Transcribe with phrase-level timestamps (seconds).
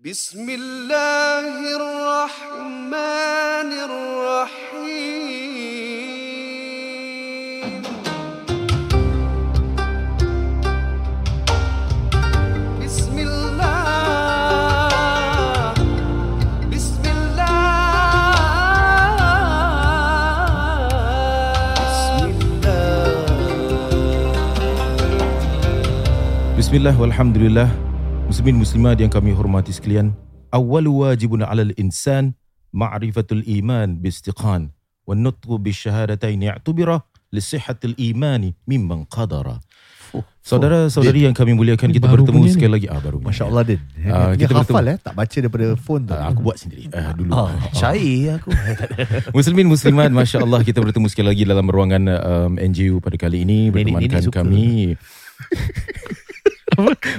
[0.00, 5.04] بسم الله الرحمن الرحيم.
[12.80, 13.76] بسم الله
[16.72, 17.60] بسم الله.
[21.84, 22.88] بسم الله
[26.56, 27.68] Bismillah walhamdulillah
[28.40, 30.16] Muslimin muslimat yang kami hormati sekalian
[30.48, 32.32] Awwalu wajibun alal insan
[32.72, 34.72] Ma'rifatul iman bistiqan
[35.04, 37.04] Wa nutqu bisyahadatain i'tubira
[37.36, 39.60] Lisihatil imani mimman qadara.
[40.40, 42.54] Saudara-saudari yang kami muliakan Kita bertemu punya ni.
[42.56, 42.86] sekali lagi.
[42.88, 43.52] Ah, baru Masya punya.
[43.52, 43.80] Allah Din.
[44.08, 44.88] Ah, Dia kita hafal bertemu.
[44.88, 46.12] eh Tak baca daripada phone tu.
[46.16, 46.88] Ah, Aku buat sendiri.
[46.96, 47.30] Ah, dulu.
[47.36, 48.48] Ah, Syair aku.
[49.36, 53.68] Muslimin muslimat Masya Allah kita bertemu sekali lagi Dalam ruangan um, NGU pada kali ini
[53.68, 54.96] Bertemankan nenek kami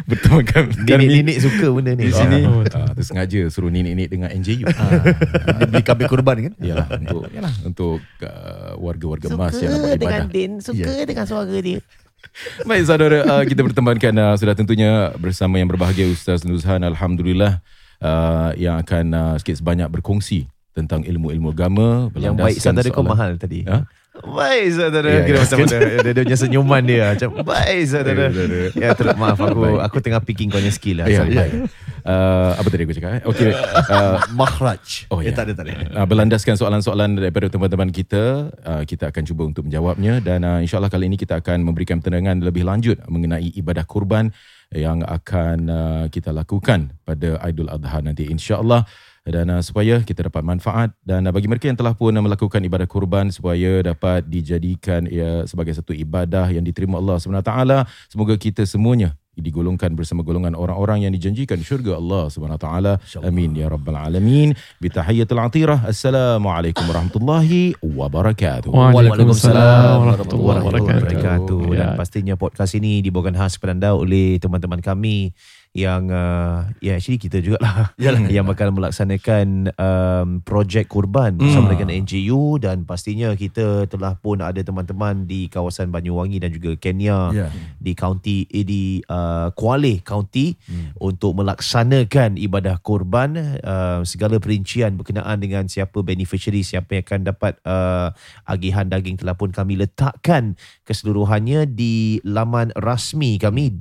[0.10, 2.10] Bertemankan kami Nenek-nenek suka benda ni.
[2.10, 2.40] di sini.
[2.46, 6.54] Oh, ah, Tersengaja suruh nenek-nenek dengan NJU Dia beli kambing kurban kan?
[6.60, 10.34] Yalah untuk yalah untuk uh, warga-warga Suka Mas yang nak buat dengan ibadah.
[10.34, 10.52] Din.
[10.60, 11.80] Suka dengan suara dia.
[12.70, 17.60] Baik saudara, uh, kita bertemankan uh, sudah tentunya bersama yang berbahagia Ustaz Nuzhan alhamdulillah
[18.02, 23.36] uh, yang akan uh, sikit sebanyak berkongsi tentang ilmu-ilmu agama Yang baik saudara kau mahal
[23.36, 23.68] tadi.
[23.68, 23.84] Ha?
[24.22, 25.42] Baik saudara Ya, Kira ya.
[25.42, 28.70] macam mana dia, dia punya senyuman dia Macam baik saudara Ya.
[28.72, 29.80] Ya terus maaf aku Baik.
[29.86, 31.36] Aku tengah picking kau punya skill lah Ya, Sorry.
[31.36, 31.54] baik.
[32.02, 33.22] Uh, apa tadi aku cakap eh?
[33.24, 33.50] Okey.
[33.54, 35.34] Uh, Makhraj Oh, Eh ya.
[35.34, 39.66] tak ada tak ada uh, berlandaskan soalan-soalan daripada teman-teman kita uh, kita akan cuba untuk
[39.66, 44.34] menjawabnya dan uh, insyaallah kali ini kita akan memberikan penerangan lebih lanjut mengenai ibadah kurban
[44.72, 48.82] yang akan uh, kita lakukan pada Aidul Adha nanti insyaallah
[49.22, 52.58] dan uh, supaya kita dapat manfaat dan uh, bagi mereka yang telah pun uh, melakukan
[52.66, 57.78] ibadah kurban supaya dapat dijadikan ia sebagai satu ibadah yang diterima Allah Subhanahu Wa Taala
[58.10, 62.94] semoga kita semuanya digolongkan bersama golongan orang-orang yang dijanjikan syurga Allah Subhanahu Wa Taala.
[63.24, 64.54] Amin ya rabbal alamin.
[64.78, 65.88] Bitahiyatul atirah.
[65.88, 68.70] Assalamualaikum warahmatullahi wabarakatuh.
[68.70, 71.60] Waalaikumsalam warahmatullahi wabarakatuh.
[71.74, 71.98] Dan Ya.
[71.98, 75.32] pastinya podcast ini dibawakan khas kepada anda oleh teman-teman kami
[75.72, 77.96] yang uh, ya actually kita jugalah
[78.36, 84.60] yang bakal melaksanakan um, projek kurban bersama dengan NGU dan pastinya kita telah pun ada
[84.60, 87.48] teman-teman di kawasan Banyuwangi dan juga Kenya Ya.
[87.80, 90.58] di county eh, di uh, Kuala County
[91.00, 93.38] untuk melaksanakan ibadah kurban.
[93.62, 98.12] Uh, segala perincian berkenaan dengan siapa beneficiary siapa yang akan dapat uh,
[98.50, 103.72] agihan daging telah pun kami letakkan keseluruhannya di laman rasmi kami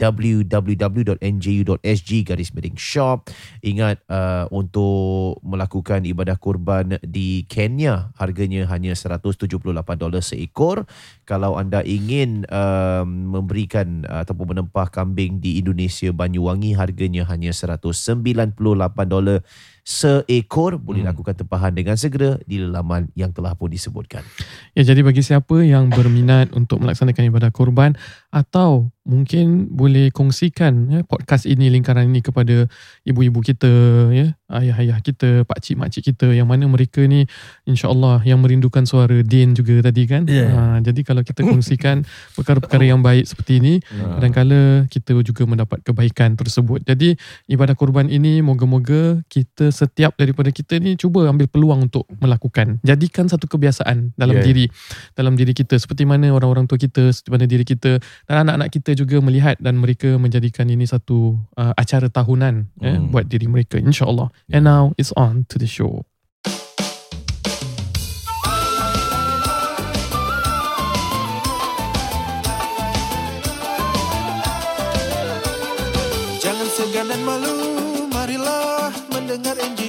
[1.80, 3.32] www.nju.sg garis miring shop
[3.64, 9.56] ingat uh, untuk melakukan ibadah kurban di Kenya harganya hanya 178
[9.96, 10.84] dolar seekor.
[11.24, 18.60] Kalau anda ingin um, memberikan uh, ataupun menempah kambing di Indonesia Banyuwangi harganya hanya 198
[19.08, 19.40] dolar
[19.84, 24.24] seekor boleh lakukan tempahan dengan segera di laman yang telah pun disebutkan.
[24.72, 27.98] Ya, jadi bagi siapa yang berminat untuk melaksanakan ibadah kurban
[28.32, 32.70] atau mungkin boleh kongsikan ya, podcast ini, lingkaran ini kepada
[33.04, 33.72] ibu-ibu kita,
[34.14, 37.24] ya, ayah-ayah kita, pakcik makcik kita yang mana mereka ni
[37.64, 40.26] insya-Allah yang merindukan suara Din juga tadi kan.
[40.26, 40.50] Ya.
[40.50, 42.02] Ha, jadi kalau kita kongsikan
[42.36, 46.82] perkara-perkara yang baik seperti ini, kadang-kala kita juga mendapat kebaikan tersebut.
[46.84, 47.14] Jadi
[47.46, 52.82] ibadah kurban ini moga-moga kita setiap daripada kita ni cuba ambil peluang untuk melakukan.
[52.82, 54.46] Jadikan satu kebiasaan dalam Ya.
[54.46, 54.66] diri
[55.14, 58.96] dalam diri kita seperti mana orang-orang tua kita, seperti mana diri kita dan anak-anak kita
[58.96, 63.10] juga melihat dan mereka menjadikan ini satu uh, acara tahunan eh, Hmm.
[63.14, 64.30] buat diri mereka insya-Allah.
[64.48, 66.06] And now it's on to the show.
[76.40, 77.56] Jangan segan dan malu,
[78.08, 79.79] marilah mendengar NGU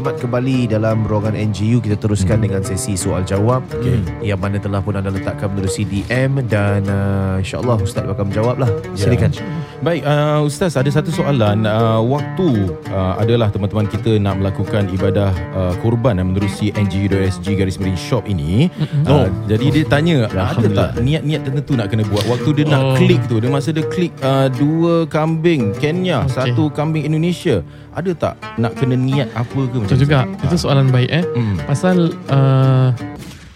[0.00, 2.44] Selamat kembali dalam ruangan NGU Kita teruskan hmm.
[2.48, 3.68] dengan sesi soal jawab.
[3.68, 4.00] Okay.
[4.24, 8.72] Yang mana telah pun anda letakkan menerusi DM Dan uh, insyaAllah Ustaz akan menjawab lah.
[8.96, 9.36] Silakan
[9.80, 11.64] Baik, uh, Ustaz ada satu soalan.
[11.64, 17.80] Uh, waktu uh, adalah teman-teman kita nak melakukan ibadah uh, kurban yang menerusi NGU.SG garis
[17.80, 18.68] miring shop ini.
[19.08, 22.28] Uh, jadi dia tanya, ada tak niat-niat tertentu nak kena buat?
[22.28, 22.96] Waktu dia nak Oh.
[22.96, 26.32] klik tu, dia masa dia klik uh, dua kambing Kenya, Okey.
[26.52, 27.64] satu kambing Indonesia.
[27.90, 30.28] Ada tak nak kena niat apa ke macam Betul juga.
[30.36, 30.44] tu?
[30.44, 31.24] Itu soalan baik eh.
[31.24, 31.56] Hmm.
[31.64, 31.96] Pasal
[32.28, 32.92] uh,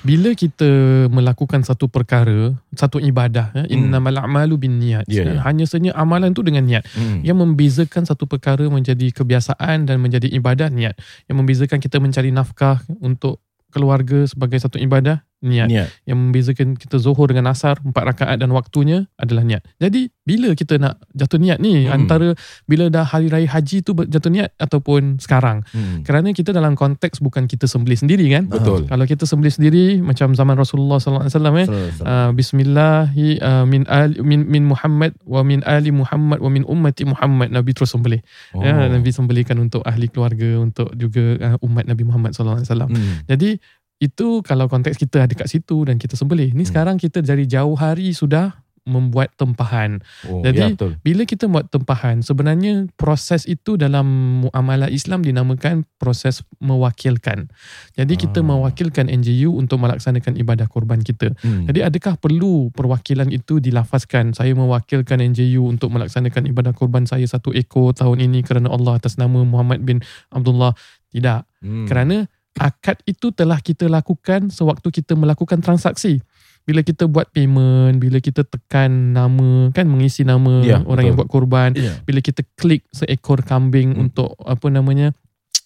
[0.04, 0.68] bila kita
[1.08, 5.08] melakukan satu perkara, satu ibadah, ya, innamal a'malu binniyat.
[5.08, 5.40] Ya, ya.
[5.48, 6.84] Hanya saja amalan tu dengan niat.
[6.92, 7.24] Hmm.
[7.24, 11.00] Yang membezakan satu perkara menjadi kebiasaan dan menjadi ibadah niat.
[11.24, 13.40] Yang membezakan kita mencari nafkah untuk
[13.72, 15.68] keluarga sebagai satu ibadah niat.
[15.68, 15.88] Niat.
[16.06, 19.66] Yang membezakan kita zuhur dengan asar empat rakaat dan waktunya adalah niat.
[19.82, 22.00] Jadi bila kita nak jatuh niat ni Hmm.
[22.00, 22.32] antara
[22.64, 25.60] bila dah hari raya haji tu jatuh niat ataupun sekarang.
[25.74, 26.00] Hmm.
[26.00, 28.48] Kerana kita dalam konteks bukan kita sembelih sendiri kan.
[28.48, 28.88] Betul.
[28.88, 31.68] Kalau kita sembelih sendiri macam zaman Rasulullah sallallahu alaihi wasallam eh
[32.04, 37.04] uh, bismillahi uh, min ali min min Muhammad wa min ali Muhammad wa min ummati
[37.04, 38.24] Muhammad Nabi terus sembelih.
[38.56, 38.64] Oh.
[38.64, 42.90] Ya, Nabi sembelihkan untuk ahli keluarga, untuk juga uh, umat Nabi Muhammad sallallahu alaihi wasallam.
[42.90, 43.14] Hmm.
[43.28, 43.60] Jadi
[44.04, 46.52] itu kalau konteks kita ada kat situ dan kita sembelih.
[46.52, 46.68] Ni Hmm.
[46.68, 50.04] sekarang kita dari jauh hari sudah membuat tempahan.
[50.28, 51.00] Oh, Jadi, ya, betul.
[51.00, 54.04] Bila kita buat tempahan, sebenarnya proses itu dalam
[54.44, 57.48] muamalah Islam dinamakan proses mewakilkan.
[57.96, 58.48] Jadi kita Ah.
[58.52, 61.32] mewakilkan NGU untuk melaksanakan ibadah korban kita.
[61.40, 61.64] Hmm.
[61.64, 64.36] Jadi adakah perlu perwakilan itu dilafazkan?
[64.36, 69.16] Saya mewakilkan NJU untuk melaksanakan ibadah korban saya satu ekor tahun ini kerana Allah atas
[69.16, 70.76] nama Muhammad bin Abdullah.
[71.08, 71.40] Tidak.
[71.64, 71.88] Hmm.
[71.88, 76.22] Kerana akad itu telah kita lakukan sewaktu kita melakukan transaksi.
[76.62, 81.20] Bila kita buat payment, bila kita tekan nama, kan mengisi nama Ya, orang yang betul.
[81.20, 81.70] buat korban.
[81.74, 82.00] Ya.
[82.00, 84.08] Bila kita klik seekor kambing Hmm.
[84.08, 85.12] untuk apa namanya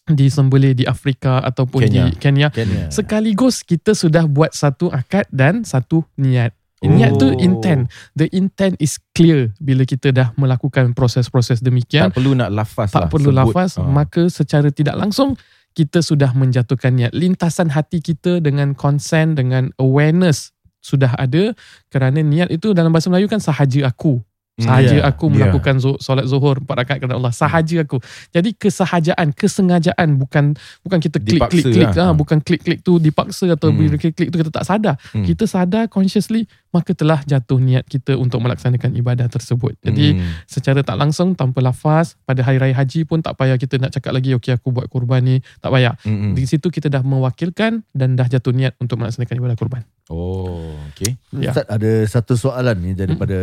[0.06, 2.08] disembelih di Afrika ataupun Kenya.
[2.08, 2.48] di Kenya.
[2.48, 2.88] Kenya.
[2.88, 6.56] Sekaligus kita sudah buat satu akad dan satu niat.
[6.78, 7.34] Niat tu Oh.
[7.36, 7.90] intent.
[8.14, 12.08] The intent is clear bila kita dah melakukan proses-proses demikian.
[12.08, 13.10] tak perlu nak lafaz Tak lah.
[13.10, 13.38] perlu sebut.
[13.44, 13.84] lafaz, Ah.
[13.84, 15.34] maka secara tidak langsung
[15.78, 17.14] kita sudah menjatuhkan niat.
[17.14, 20.50] Lintasan hati kita dengan consent, dengan awareness
[20.82, 21.54] sudah ada
[21.86, 24.18] kerana niat itu dalam bahasa Melayu kan sahaja aku.
[24.58, 27.30] Hmm, Sahaja ya, aku melakukan zu- solat zuhur empat rakaat kerana Allah.
[27.30, 28.02] Sahaja aku.
[28.28, 32.04] Jadi kesahajaan, kesengajaan bukan bukan kita klik Dipaksa klik klik lah.
[32.04, 33.78] ah, bukan klik klik tu dipaksa atau Hmm.
[33.78, 34.98] bila klik klik tu kita tak sadar.
[35.08, 35.22] Hmm.
[35.22, 39.78] Kita sadar consciously maka telah jatuh niat kita untuk melaksanakan ibadah tersebut.
[39.80, 40.26] Jadi Hmm.
[40.44, 44.10] secara tak langsung tanpa lafaz pada hari raya haji pun tak payah kita nak cakap
[44.10, 46.34] lagi okey aku buat kurban ni tak payah Hmm.
[46.34, 51.20] di situ kita dah mewakilkan dan dah jatuh niat untuk melaksanakan ibadah kurban Oh, okay.
[51.36, 51.52] Ya.
[51.52, 53.36] Ustaz ada satu soalan ni daripada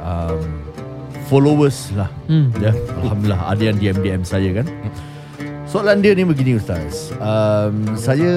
[0.00, 0.40] um,
[1.28, 2.08] followers lah.
[2.26, 2.48] hmm.
[2.56, 2.72] Ya,
[3.04, 4.66] alhamdulillah ada yang DM DM saya kan.
[5.68, 7.12] Soalan dia ni begini Ustaz.
[7.20, 8.32] Um, saya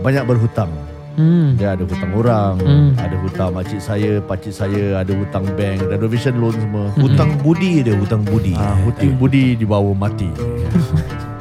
[0.00, 0.72] banyak berhutang.
[1.14, 1.54] Hmm.
[1.54, 2.90] Dia ada hutang orang, Hmm.
[2.98, 6.90] ada hutang makcik saya, pakcik saya, ada hutang bank, renovation loan semua.
[6.90, 7.00] Hmm.
[7.06, 8.56] Hutang budi dia, hutang budi.
[8.56, 10.26] Ah, hutang budi dibawa mati.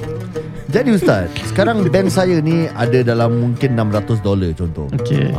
[0.74, 4.90] Jadi Ustaz, sekarang bank saya ni ada dalam mungkin 600 dolar contoh.
[4.92, 5.30] okey.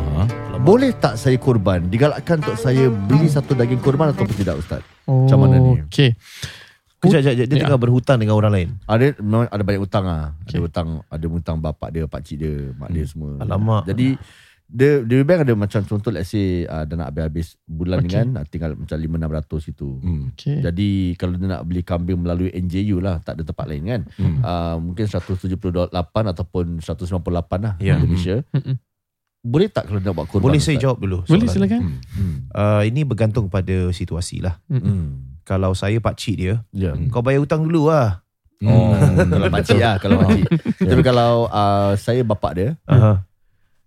[0.62, 1.84] Boleh tak saya korban?
[1.84, 4.80] Digalakkan untuk saya beli satu daging korban ataupun tidak Ustaz?
[5.04, 5.82] oh, Macam mana ni?
[5.84, 6.14] okey
[7.02, 7.46] Kejap, kejap, kejap.
[7.46, 7.62] Dia Ya.
[7.68, 8.68] tengah berhutang dengan orang lain.
[8.86, 10.32] Ada memang ada banyak hutang ah.
[10.32, 10.60] Ada Okay.
[10.62, 13.36] hutang, ada hutang bapak dia, pak cik dia, mak dia semua.
[13.36, 13.84] Alamak.
[13.84, 14.16] Jadi
[14.64, 18.08] dia dia bank ada macam contoh let's say uh, dia nak habis-habis bulan Okay.
[18.08, 18.16] okay.
[18.16, 19.88] kan ah, tinggal macam 5 600 itu.
[20.00, 20.22] Hmm.
[20.32, 24.00] okey Jadi kalau dia nak beli kambing melalui NJU lah, tak ada tempat lain kan.
[24.16, 24.40] Hmm.
[24.40, 27.20] Uh, mungkin 178 ataupun 198
[27.60, 27.96] lah Ya.
[27.96, 28.40] Indonesia.
[28.50, 28.76] Mm-mm.
[29.44, 30.44] Boleh tak kalau nak buat korban?
[30.48, 30.84] Boleh saya Ustaz?
[30.88, 31.18] jawab dulu?
[31.22, 31.98] boleh silakan Hmm.
[32.16, 32.36] Hmm.
[32.48, 34.56] Uh, ini bergantung pada situasi lah.
[34.66, 34.80] Mm-mm.
[34.80, 35.08] Hmm.
[35.44, 36.96] Kalau saya pakcik dia, Ya.
[36.96, 37.12] Hmm.
[37.12, 38.24] kau bayar hutang dulu lah.
[38.64, 38.96] Oh,
[39.28, 40.48] kalau makcik lah, kalau makcik.
[40.88, 43.20] Tapi kalau uh, saya bapak dia, Uh-huh.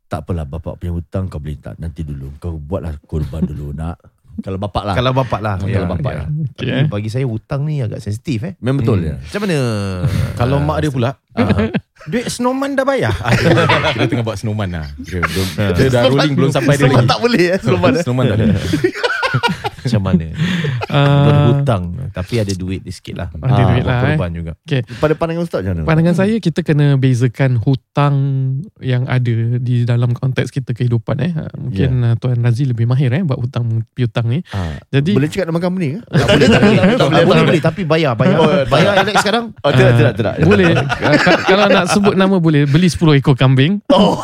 [0.07, 2.31] Tak apalah bapak punya hutang kau boleh tak nanti dulu.
[2.37, 3.99] Kau buatlah korban dulu nak.
[4.37, 4.93] Kalau bapak lah.
[4.93, 5.55] Kalau bapak lah.
[5.57, 6.19] Kalau bapak ya.
[6.19, 6.27] lah.
[6.29, 6.85] okey Tapi eh.
[6.85, 8.53] bagi saya hutang ni agak sensitif eh.
[8.59, 9.09] Memang betul Hmm.
[9.09, 9.15] ya.
[9.19, 9.57] Macam mana?
[10.39, 11.67] Kalau Ah, mak dia pula, ah,
[12.11, 13.17] duit snowman dah bayar.
[13.17, 13.33] Ah,
[13.91, 14.85] kira tengah buat snowman lah.
[14.99, 17.09] Kira, belum, dia dah rolling belum sampai dia Snowman lagi.
[17.09, 17.93] tak boleh ya Snowman.
[17.97, 18.57] snowman tak boleh.
[19.87, 20.25] Macam mana?
[20.87, 23.27] Ah, Berhutang tapi ada duit sikit lah.
[23.33, 24.31] Ada Ah, duit lah eh.
[24.31, 24.53] Juga.
[24.97, 25.83] Pada pandangan ustaz macam mana?
[25.85, 28.15] Pandangan saya kita kena bezakan hutang
[28.79, 29.27] yang ada
[29.57, 31.31] di dalam konteks kita kehidupan eh.
[31.33, 32.15] Ha, Mungkin yeah.
[32.15, 34.39] Tuan Razi lebih mahir eh buat hutang piutang ni.
[34.49, 36.01] Ah, Jadi boleh cakap nama company ke?
[36.07, 36.75] Tak boleh, tak boleh.
[36.97, 37.61] Tak boleh, boleh, boleh.
[37.61, 38.37] Tapi bayar, bayar.
[38.65, 39.45] Bayar Alex sekarang.
[39.59, 40.33] Oh, tidak, tidak, tidak.
[40.41, 40.71] boleh
[41.17, 43.79] Ka- kalau nak sebut nama boleh beli 10 ekor kambing.
[43.91, 44.15] Oh,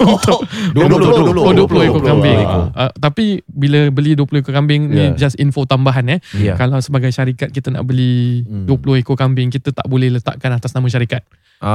[0.71, 2.39] 20, 20, oh, 20 ekor 20 kambing.
[2.39, 2.63] ekor.
[2.71, 5.19] Uh, tapi bila beli 20 ekor kambing ni Yeah.
[5.19, 6.19] just info tambahan eh.
[6.33, 6.57] Ya.
[6.57, 8.65] Kalau sebagai syarikat kita nak beli Hmm.
[8.65, 11.21] 20 ekor kambing kita tak boleh letakkan atas nama syarikat.
[11.59, 11.69] Ah,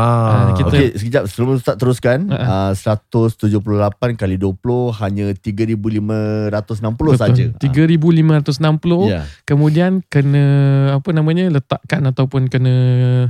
[0.53, 2.29] Ah, kita- Okey, sekejap sebelum Ustaz teruskan.
[2.29, 3.63] Ah, Uh, 178
[4.15, 7.45] kali 20 hanya 3560 saja.
[7.57, 9.25] 3560 Ya.
[9.45, 10.45] kemudian kena
[10.93, 12.75] apa namanya letakkan ataupun kena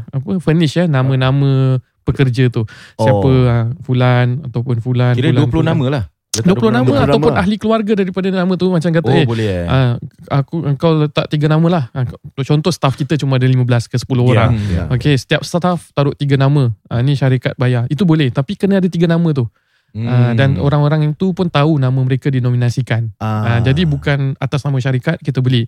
[0.04, 2.64] apa furnish ya nama-nama pekerja tu.
[2.96, 3.46] Siapa Oh.
[3.46, 5.68] ah, fulan ataupun fulan Kira fulan, 20 fulan.
[5.68, 6.04] nama lah.
[6.44, 7.40] 20 nama 20 ataupun nama.
[7.40, 9.66] ahli keluarga daripada nama tu macam kata Oh, eh boleh eh.
[9.66, 9.96] ah,
[10.28, 11.84] aku kau letak tiga nama lah.
[11.96, 12.04] Ah,
[12.44, 14.52] contoh staff kita cuma ada 15 ke 10 orang.
[14.68, 14.86] Ya.
[14.92, 16.68] Okey, setiap staff taruh tiga nama.
[16.86, 17.88] Ah, ni syarikat bayar.
[17.88, 19.48] Itu boleh tapi kena ada tiga nama tu.
[19.96, 23.08] Uh, dan orang-orang itu pun tahu nama mereka dinominasikan.
[23.18, 23.58] Ah.
[23.58, 25.64] Uh, jadi bukan atas nama syarikat kita beli.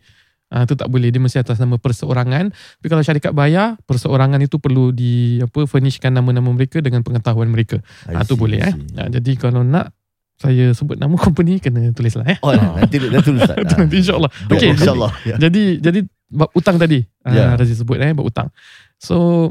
[0.53, 1.09] Uh, itu tak boleh.
[1.09, 2.53] Dia mesti atas nama perseorangan.
[2.53, 7.81] Tapi kalau syarikat bayar, perseorangan itu perlu di apa furnishkan nama-nama mereka dengan pengetahuan mereka.
[8.07, 8.75] I Ah tu see, boleh eh.
[9.01, 9.95] Ah, jadi kalau nak
[10.41, 12.41] saya sebut nama company kena tulislah eh.
[12.41, 13.61] Oh, nanti nanti Ustaz.
[13.61, 14.31] Itu nanti insya-Allah.
[14.49, 14.69] Okey, Okey.
[14.73, 15.13] insyaallah.
[15.29, 15.37] Ya.
[15.37, 16.01] Jadi jadi
[16.33, 17.05] bab hutang tadi.
[17.29, 17.53] Ya.
[17.53, 17.61] Yeah.
[17.61, 18.49] Razif sebut eh bab hutang.
[18.97, 19.49] So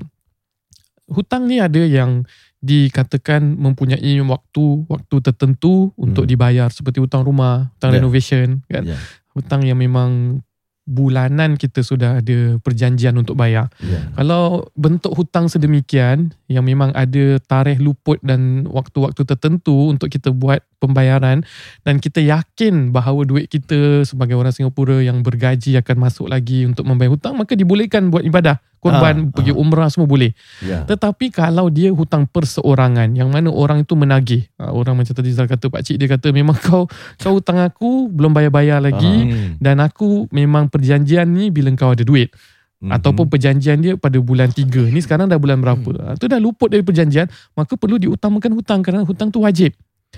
[1.09, 2.25] hutang ni ada yang
[2.59, 6.31] dikatakan mempunyai waktu waktu tertentu untuk Hmm.
[6.35, 7.95] dibayar seperti hutang rumah, hutang Ya.
[8.01, 8.83] renovation kan.
[8.83, 8.97] Ya.
[9.31, 10.41] Hutang yang memang
[10.83, 13.69] bulanan kita sudah ada perjanjian untuk bayar.
[13.77, 14.09] Ya.
[14.17, 20.65] Kalau bentuk hutang sedemikian yang memang ada tarikh luput dan waktu-waktu tertentu untuk kita buat
[20.79, 21.43] pembayaran
[21.83, 26.87] dan kita yakin bahawa duit kita sebagai orang Singapura yang bergaji akan masuk lagi untuk
[26.87, 29.59] membayar hutang maka dibolehkan buat ibadah korban Ah, pergi ah.
[29.59, 30.31] umrah semua boleh
[30.63, 30.87] Ya.
[30.87, 35.51] tetapi kalau dia hutang perseorangan yang mana orang itu menagih ah, orang macam tadi Zal
[35.51, 36.87] kata pak cik dia kata memang kau
[37.19, 39.59] kau hutang aku belum bayar-bayar lagi Hmm.
[39.59, 42.31] dan aku memang perjanjian ni bila kau ada duit
[42.79, 42.95] Mhm.
[42.95, 46.15] ataupun perjanjian dia pada bulan 3 ni sekarang dah bulan berapa hmm.
[46.15, 49.75] tu dah luput dari perjanjian maka perlu diutamakan hutang kerana hutang tu wajib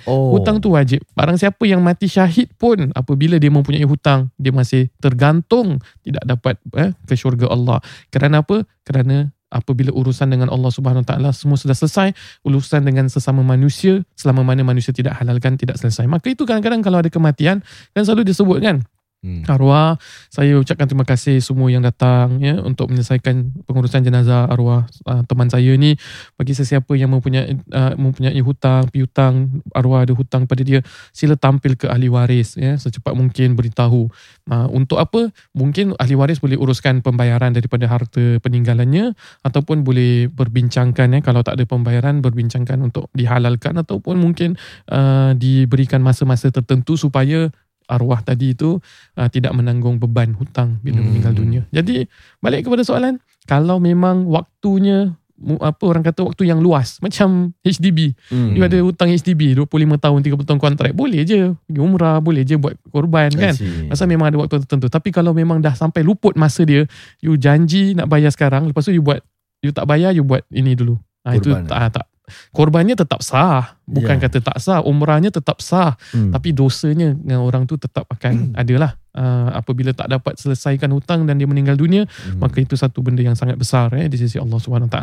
[0.08, 0.34] Oh.
[0.38, 1.04] hutang tu wajib.
[1.14, 6.56] Barang siapa yang mati syahid pun apabila dia mempunyai hutang dia masih tergantung tidak dapat
[6.78, 7.78] eh, ke syurga Allah.
[8.10, 8.66] Kerana apa?
[8.82, 12.16] Kerana apabila urusan dengan Allah Subhanahu Taala semua sudah selesai
[12.48, 16.08] urusan dengan sesama manusia selama mana manusia tidak halalkan tidak selesai.
[16.08, 17.60] Maka itu kadang-kadang kalau ada kematian
[17.92, 18.82] kan selalu disebut kan
[19.22, 19.46] Hmm.
[19.46, 20.02] arwah
[20.34, 25.46] saya ucapkan terima kasih semua yang datang ya untuk menyelesaikan pengurusan jenazah arwah uh, teman
[25.46, 25.94] saya ni.
[26.42, 30.82] Bagi sesiapa yang mempunyai uh, mempunyai hutang piutang arwah ada hutang pada dia
[31.14, 34.10] sila tampil ke ahli waris ya secepat mungkin beritahu.
[34.50, 35.30] Uh, untuk apa?
[35.54, 39.14] Mungkin ahli waris boleh uruskan pembayaran daripada harta peninggalannya
[39.46, 44.58] ataupun boleh berbincangkan ya kalau tak ada pembayaran berbincangkan untuk dihalalkan ataupun mungkin
[44.90, 47.54] uh, diberikan masa-masa tertentu supaya
[47.92, 48.80] arwah tadi itu
[49.14, 51.12] uh, tidak menanggung beban hutang bila Hmm.
[51.12, 51.62] meninggal dunia.
[51.70, 52.08] Jadi
[52.40, 55.12] balik kepada soalan, kalau memang waktunya
[55.58, 58.54] apa orang kata waktu yang luas macam HDB Hmm.
[58.54, 62.62] dia ada hutang HDB 25 tahun 30 tahun kontrak boleh je pergi umrah boleh je
[62.62, 63.50] buat korban kan.
[63.90, 66.86] Pasal memang ada waktu tertentu Tapi kalau memang dah sampai luput masa dia
[67.20, 69.26] You janji nak bayar sekarang Lepas tu you buat
[69.66, 72.06] You tak bayar You buat ini dulu ha, Itu tak, tak
[72.52, 74.22] Korbannya tetap sah Bukan Ya.
[74.28, 76.32] kata tak sah Umrahnya tetap sah Hmm.
[76.32, 81.40] Tapi dosanya Dengan orang tu tetap akan adalah uh, Apabila tak dapat selesaikan hutang Dan
[81.40, 82.38] dia meninggal dunia Hmm.
[82.44, 84.98] Maka itu satu benda yang sangat besar eh, Di sisi Allah SWT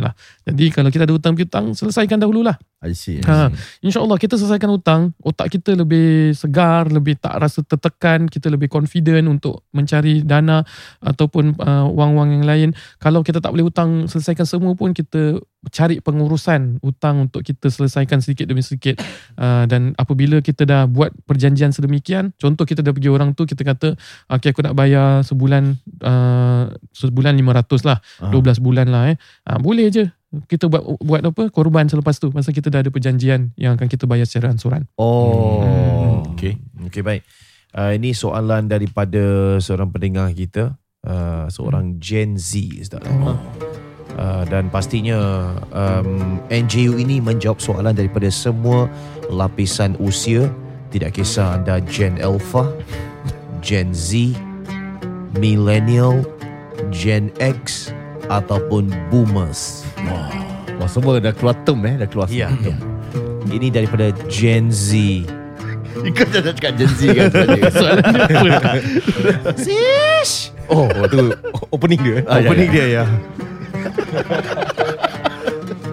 [0.45, 3.19] Jadi kalau kita ada hutang piutang Selesaikan dahululah I see.
[3.27, 3.51] Ha,
[3.83, 9.27] InsyaAllah kita selesaikan hutang Otak kita lebih segar Lebih tak rasa tertekan Kita lebih confident
[9.27, 10.63] Untuk mencari dana
[11.03, 12.69] Ataupun uh, wang-wang yang lain
[13.03, 15.43] Kalau kita tak boleh hutang Selesaikan semua pun Kita
[15.75, 19.03] cari pengurusan hutang Untuk kita selesaikan sedikit demi sedikit
[19.43, 23.67] uh, Dan apabila kita dah buat perjanjian sedemikian Contoh kita dah pergi orang tu Kita
[23.67, 23.98] kata
[24.31, 28.31] Okay aku nak bayar sebulan uh, Sebulan 500 lah Ah.
[28.33, 29.17] 12 bulan lah eh.
[29.47, 30.07] Ha, boleh je
[30.45, 34.05] kita buat buat apa korban selepas tu masa kita dah ada perjanjian yang akan kita
[34.05, 34.85] bayar secara ansuran.
[35.01, 35.65] Oh.
[35.65, 36.37] Hmm.
[36.37, 36.61] Okay.
[36.85, 37.23] Okey baik.
[37.73, 43.05] Uh, ini soalan daripada seorang pendengar kita, uh, seorang Gen Z Ustaz.
[44.19, 48.91] Uh, dan pastinya um, NJU ini menjawab soalan daripada semua
[49.31, 50.51] lapisan usia,
[50.91, 52.67] tidak kisah anda Gen Alpha,
[53.61, 54.35] Gen Z,
[55.35, 56.23] Millennial,
[56.89, 57.91] Gen X
[58.27, 59.85] ataupun Boomers.
[60.79, 62.49] Wah, semua dah keluar term eh, dah keluar Ya.
[62.55, 62.79] term.
[63.49, 64.95] Ini daripada Gen Z.
[66.15, 67.71] Kau jangan cakap Gen Z kan sebenarnya.
[67.75, 68.05] Soalan?
[69.59, 70.35] Sish!
[70.69, 71.33] Oh, tu
[71.73, 72.17] opening dia.
[72.29, 72.75] Ah, ya, Opening ya.
[72.77, 73.05] dia ya.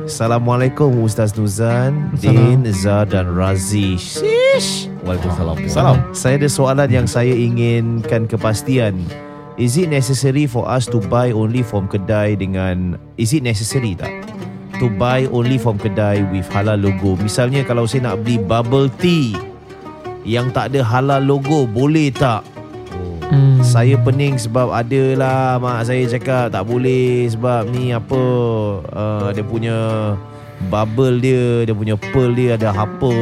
[0.05, 3.97] Assalamualaikum Ustaz Nuzan, Din, Zah dan Razi.
[3.97, 4.84] Shish.
[5.05, 5.55] Waalaikumsalam.
[5.69, 5.97] Salam.
[6.17, 8.97] Saya ada soalan yang saya inginkan kepastian.
[9.55, 14.11] Is it necessary for us to buy only from kedai dengan Is it necessary tak?
[14.81, 17.15] To buy only from kedai with halal logo.
[17.21, 19.37] Misalnya kalau saya nak beli bubble tea
[20.25, 22.41] yang tak ada halal logo, boleh tak?
[23.29, 23.61] Hmm.
[23.61, 28.21] Saya pening sebab ada lah mak saya cakap tak boleh sebab ni apa
[28.89, 29.77] uh, dia punya
[30.67, 33.13] bubble dia, dia punya pearl dia ada apa.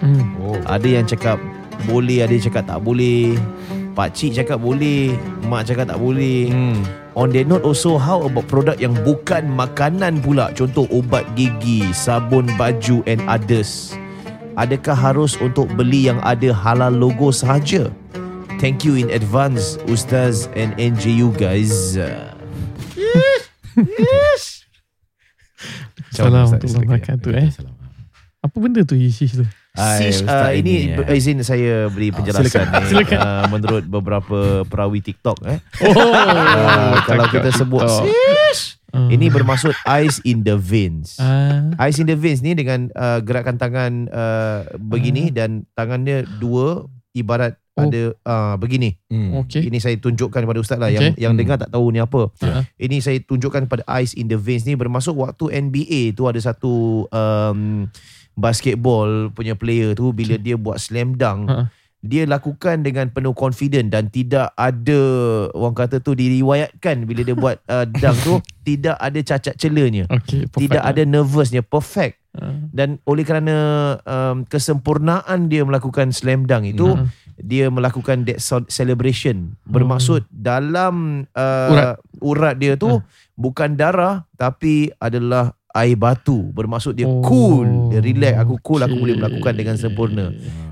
[0.00, 0.22] Hmm.
[0.40, 0.58] Oh.
[0.66, 1.38] Ada yang cakap
[1.88, 3.36] boleh, ada yang cakap tak boleh.
[3.92, 5.12] Pak cik cakap boleh,
[5.44, 6.48] mak cakap tak boleh.
[6.48, 6.80] Hmm.
[7.12, 12.48] On that note also how about produk yang bukan makanan pula Contoh ubat gigi, sabun
[12.56, 13.92] baju and others
[14.56, 17.92] Adakah harus untuk beli yang ada halal logo sahaja?
[18.56, 22.00] Thank you in advance Ustaz and NJU guys
[26.22, 27.48] Assalamualaikum warahmatullahi wabarakatuh eh.
[28.42, 29.44] Apa benda tu isis tu?
[29.72, 31.16] Sis, uh, Ustaz ini eh.
[31.16, 32.66] izin saya beri penjelasan silakan.
[32.68, 33.18] ni Silakan.
[33.18, 34.38] Uh, menurut beberapa
[34.68, 35.58] perawi TikTok eh.
[35.82, 39.08] Oh, Uh, kalau kita sebut sis, Ah.
[39.08, 41.16] ini bermaksud ice in the veins.
[41.16, 46.84] Ah, Ice in the veins ni dengan uh, gerakan tangan uh, begini dan tangannya dua
[47.16, 47.82] ibarat Oh.
[47.82, 49.00] ada uh, begini.
[49.06, 49.40] Hmm.
[49.40, 49.64] okay.
[49.64, 51.16] Ini saya tunjukkan kepada ustaz lah yang Okay.
[51.18, 51.40] yang Hmm.
[51.40, 52.28] dengar tak tahu ni apa.
[52.38, 52.68] Ya.
[52.78, 57.04] Ini saya tunjukkan kepada ice in the veins ni bermaksud waktu NBA tu ada satu
[57.08, 57.88] um,
[58.36, 61.68] basketball punya player tu bila dia buat slam dunk Ha.
[62.02, 65.00] dia lakukan dengan penuh confident dan tidak ada
[65.52, 70.04] orang kata tu diriwayatkan bila dia buat uh, dunk tu tidak ada cacat celanya.
[70.08, 70.92] Okay, perfect Tidak lah.
[70.92, 73.54] ada nervousnya perfect Ah, dan oleh kerana
[74.02, 77.04] um, kesempurnaan dia melakukan slam dunk itu ah.
[77.42, 81.96] Dia melakukan that celebration bermaksud dalam uh, Urat.
[82.20, 82.54] urat.
[82.56, 83.04] dia tu Hmm.
[83.34, 88.92] bukan darah tapi adalah air batu bermaksud dia Oh, cool dia relax aku cool aku
[88.92, 89.02] okay.
[89.02, 90.26] boleh melakukan dengan sempurna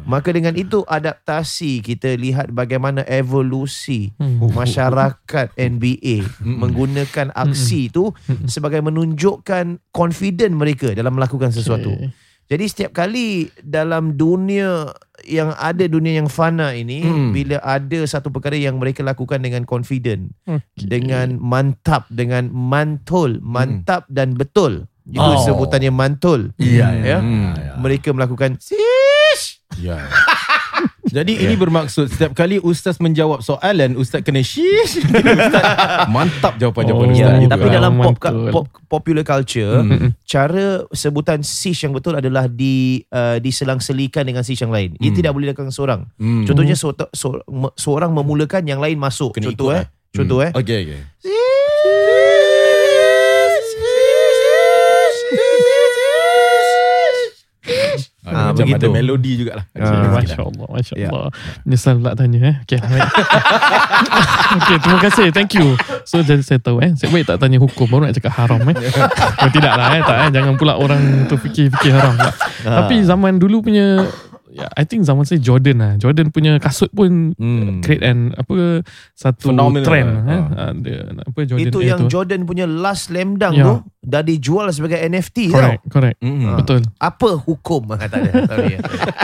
[0.04, 4.44] maka dengan itu adaptasi kita lihat bagaimana evolusi Hmm.
[4.50, 8.12] masyarakat NBA menggunakan aksi itu
[8.44, 12.29] sebagai menunjukkan confident mereka dalam melakukan sesuatu Okay.
[12.50, 14.90] Jadi setiap kali dalam dunia
[15.22, 17.30] yang ada dunia yang fana ini Hmm.
[17.30, 20.90] bila ada satu perkara yang mereka lakukan dengan confident, Okay.
[20.90, 24.90] dengan mantap, dengan mantul, mantap dan betul.
[25.06, 25.42] Itu Oh.
[25.42, 26.50] sebutannya mantul.
[26.56, 27.18] Iya, Ya.
[27.18, 27.54] Hmm.
[27.78, 29.62] Mereka melakukan sish.
[29.78, 30.06] Ya.
[31.12, 35.02] Jadi ini bermaksud setiap kali ustaz menjawab soalan ustaz kena shish.
[35.02, 35.64] ustaz
[36.08, 37.50] mantap jawapan-jawapan Oh, ustaz Ya, gitu.
[37.50, 37.74] tapi lah.
[37.76, 38.16] dalam pop,
[38.50, 40.14] pop, popular culture, Hmm.
[40.22, 42.74] cara sebutan sish yang betul adalah di
[43.08, 44.94] uh, diselang-selikan dengan sish yang lain.
[44.96, 45.16] Ia Hmm.
[45.16, 46.00] tidak boleh dilakukan seorang.
[46.16, 46.44] Hmm.
[46.44, 49.34] Contohnya so, so, me- seorang memulakan yang lain masuk.
[49.34, 49.82] Kena Contoh ikut eh.
[49.82, 49.86] lah.
[50.10, 50.50] Contoh eh.
[50.52, 51.00] Okey okey.
[55.30, 55.69] Ah,
[58.22, 58.76] Ah, macam begitu.
[58.76, 59.64] ada melodi jugalah.
[59.70, 60.12] Okay, Ah.
[60.12, 61.08] Masya Allah Masya Ya.
[61.08, 63.08] Allah Menyesal pula tanya eh Okay, baik.
[64.52, 65.66] okay Terima kasih Thank you
[66.02, 68.76] So jadi saya tahu eh Saya baik tak tanya hukum Baru nak cakap haram eh
[69.40, 72.32] oh, Tidak lah eh tak, eh Jangan pula orang tu fikir-fikir haram pula.
[72.62, 74.04] Tapi zaman dulu punya
[74.50, 77.80] ya, I think zaman saya Jordan lah Jordan punya kasut pun Hmm.
[77.80, 80.24] Create and Apa Satu Phenomenal trend lah.
[80.26, 80.40] eh.
[80.52, 80.70] Ah.
[80.70, 80.92] Ada,
[81.24, 82.06] apa Jordan Itu yang tu.
[82.10, 83.64] Jordan punya last slam dunk Ya.
[83.64, 83.74] tu
[84.10, 85.90] dah dijual sebagai NFT Correct tau.
[85.90, 86.52] Correct Hmm.
[86.54, 87.94] Betul Apa hukum?
[87.94, 88.30] Tak ada.
[88.44, 88.74] Sorry.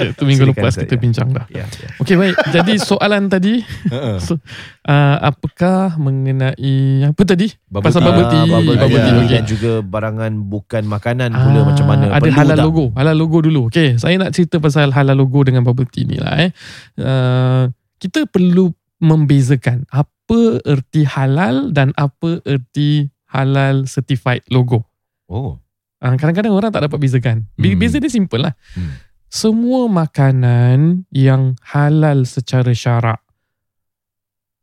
[0.09, 0.83] Itu minggu Silakan, lepas Ustaz.
[0.83, 1.89] kita bincang dah Ya, ya.
[1.99, 4.17] Okay baik Jadi soalan tadi Ha-ha.
[4.19, 4.39] so,
[4.85, 6.73] uh, Apakah mengenai
[7.05, 7.51] Apa tadi?
[7.67, 8.07] Bubble Pasal tea.
[8.07, 9.35] bubble tea Ah, bubble Bubble tea tea okay.
[9.35, 12.65] dan juga barangan bukan makanan pula Ah, macam mana Ada Perlu halal tak?
[12.65, 16.17] logo Halal logo dulu Okay Saya nak cerita pasal halal logo Dengan bubble tea ni
[16.17, 16.51] lah eh.
[16.97, 24.87] uh, Kita perlu Membezakan Apa erti halal Dan apa erti Halal certified logo
[25.27, 25.59] Oh.
[25.99, 27.81] uh, Kadang-kadang orang tak dapat bezakan Be- Hmm.
[27.81, 28.95] Beza dia simple lah Hmm.
[29.27, 33.19] Semua makanan Yang halal secara syarak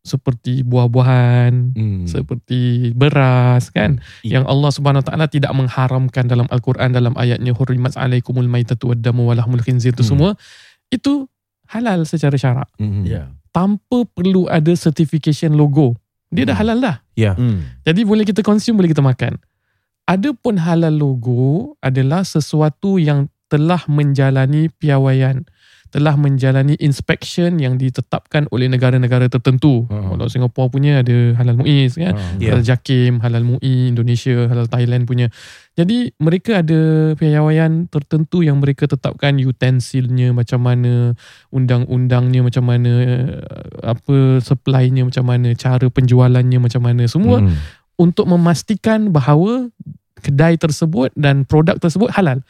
[0.04, 2.04] Seperti buah-buahan Hmm.
[2.04, 4.28] seperti beras kan Hmm.
[4.28, 9.32] yang Allah Subhanahu Wa Taala tidak mengharamkan dalam Al-Quran dalam ayatnya hurrimat alaikumul maitatu waddamu
[9.32, 10.12] walahmul khinzir itu Hmm.
[10.12, 10.30] semua
[10.92, 11.24] itu
[11.72, 13.08] halal secara syarak Hmm.
[13.08, 13.32] Ya.
[13.56, 15.96] tanpa perlu ada certification logo
[16.34, 16.62] dia dah Hmm.
[16.66, 17.38] halal dah Ya.
[17.38, 17.62] Hmm.
[17.86, 19.38] jadi boleh kita consume boleh kita makan
[20.04, 25.46] adapun halal logo adalah sesuatu yang telah menjalani piawaian
[25.94, 29.86] telah menjalani inspection yang ditetapkan oleh negara-negara tertentu.
[29.86, 30.18] Hmm.
[30.18, 32.18] Kalau Singapura punya ada halal MUIS kan.
[32.42, 32.50] Ya.
[32.50, 35.30] Halal Jakim, Halal MUI, Indonesia, Halal Thailand punya.
[35.78, 41.14] Jadi mereka ada piawaian tertentu yang mereka tetapkan utensilnya macam mana,
[41.54, 42.94] undang-undangnya macam mana,
[43.86, 47.06] apa supply-nya macam mana, cara penjualannya macam mana.
[47.06, 47.54] Semua Hmm.
[48.02, 49.70] untuk memastikan bahawa
[50.26, 52.42] kedai tersebut dan produk tersebut halal.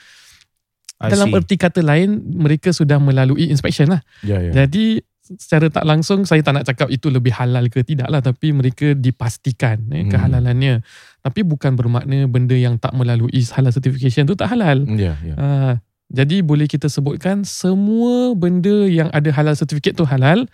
[1.01, 1.37] I Dalam see.
[1.37, 4.01] erti kata lain, mereka sudah melalui inspection lah.
[4.21, 4.51] Ya ya.
[4.63, 8.51] Jadi secara tak langsung saya tak nak cakap itu lebih halal ke tidak lah tapi
[8.51, 10.11] mereka dipastikan eh, Hmm.
[10.11, 10.83] kehalalannya.
[11.23, 14.83] Tapi bukan bermakna benda yang tak melalui halal certification tu tak halal.
[14.99, 15.35] Ya ya.
[15.39, 15.73] Uh,
[16.11, 20.45] jadi boleh kita sebutkan semua benda yang ada halal certificate tu halal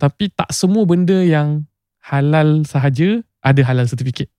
[0.00, 1.68] tapi tak semua benda yang
[2.00, 4.32] halal sahaja ada halal certificate.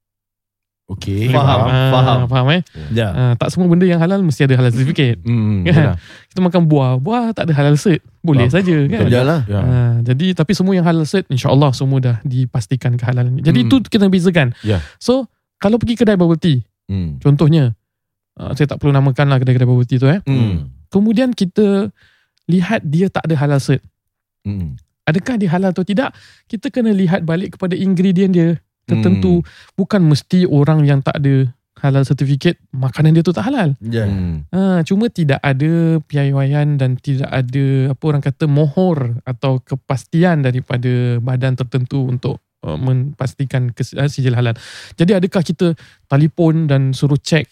[0.90, 1.30] Okey.
[1.30, 2.20] Faham, Ah, faham.
[2.26, 2.62] Faham eh?
[2.90, 3.08] Ya.
[3.14, 5.22] Uh, tak semua benda yang halal mesti ada halal certificate.
[5.22, 5.62] Hmm.
[5.62, 5.70] Kan?
[5.70, 5.96] yalah.
[6.26, 8.02] Kita makan buah, buah tak ada halal cert.
[8.20, 9.06] Boleh saja kan?
[9.06, 9.14] Betul.
[9.14, 9.62] Ya.
[9.62, 13.40] Ha, jadi tapi semua yang halal cert insya-Allah semua dah dipastikan kehalalannya.
[13.40, 13.68] Jadi Hmm.
[13.70, 14.58] itu kita bezakan.
[14.66, 14.82] Ya.
[14.98, 15.30] So
[15.62, 17.22] kalau pergi kedai bubble tea Hmm.
[17.22, 17.78] contohnya
[18.42, 20.26] uh, saya tak perlu namakan lah kedai-kedai bubble tea tu eh.
[20.26, 20.74] Hmm.
[20.90, 21.94] Kemudian kita
[22.50, 23.86] lihat dia tak ada halal cert.
[24.42, 24.74] Hmm.
[25.06, 26.18] Adakah dia halal atau tidak?
[26.46, 28.50] Kita kena lihat balik kepada ingredient dia
[28.90, 29.34] tertentu.
[29.40, 29.48] Hmm.
[29.78, 31.48] Bukan mesti orang yang tak ada
[31.80, 33.74] halal certificate makanan dia tu tak halal.
[33.80, 34.06] Ya.
[34.06, 34.44] Hmm.
[34.52, 41.24] Ha, cuma tidak ada piawaian dan tidak ada apa orang kata mohor atau kepastian daripada
[41.24, 44.56] badan tertentu untuk uh, memastikan kes, uh, sijil halal.
[45.00, 45.74] Jadi adakah kita
[46.12, 47.48] telefon dan suruh cek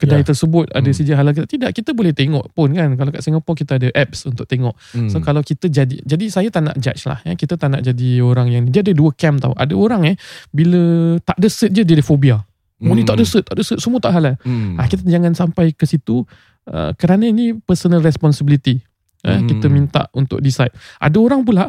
[0.00, 0.26] kedai Ya.
[0.26, 0.96] tersebut ada Hmm.
[0.96, 1.50] sijil halal ke tak?
[1.52, 2.96] Tidak, kita boleh tengok pun kan.
[2.96, 4.72] Kalau kat Singapura kita ada apps untuk tengok.
[4.96, 5.12] Hmm.
[5.12, 7.36] So kalau kita jadi jadi saya tak nak judge lah ya.
[7.36, 9.52] Kita tak nak jadi orang yang dia ada dua camp tau.
[9.52, 10.16] Ada orang eh
[10.50, 10.80] bila
[11.20, 12.40] tak ada cert je dia ada fobia.
[12.80, 14.40] Oh ni tak ada cert, tak ada cert, semua tak halal.
[14.40, 14.80] Hmm.
[14.80, 16.24] Ah kita jangan sampai ke situ
[16.66, 18.80] uh, kerana ini personal responsibility.
[19.20, 19.44] Eh, Hmm.
[19.46, 20.72] kita minta untuk decide.
[20.96, 21.68] Ada orang pula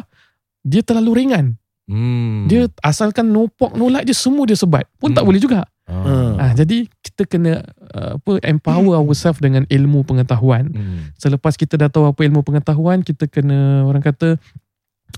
[0.64, 1.60] dia terlalu ringan.
[1.84, 2.48] Hmm.
[2.48, 4.88] Dia asalkan no pork no lard je semua dia sebat.
[4.96, 5.28] Pun tak Hmm.
[5.28, 5.68] boleh juga.
[5.90, 6.38] Ah.
[6.38, 10.70] Ah jadi kita kena uh, apa empower ourselves dengan ilmu pengetahuan.
[10.70, 11.10] Hmm.
[11.18, 14.38] Selepas kita dah tahu apa ilmu pengetahuan, kita kena orang kata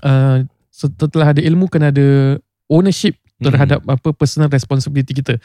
[0.01, 0.37] uh,
[0.73, 5.35] setelah ada ilmu kena ada ownership terhadap apa personal responsibility kita.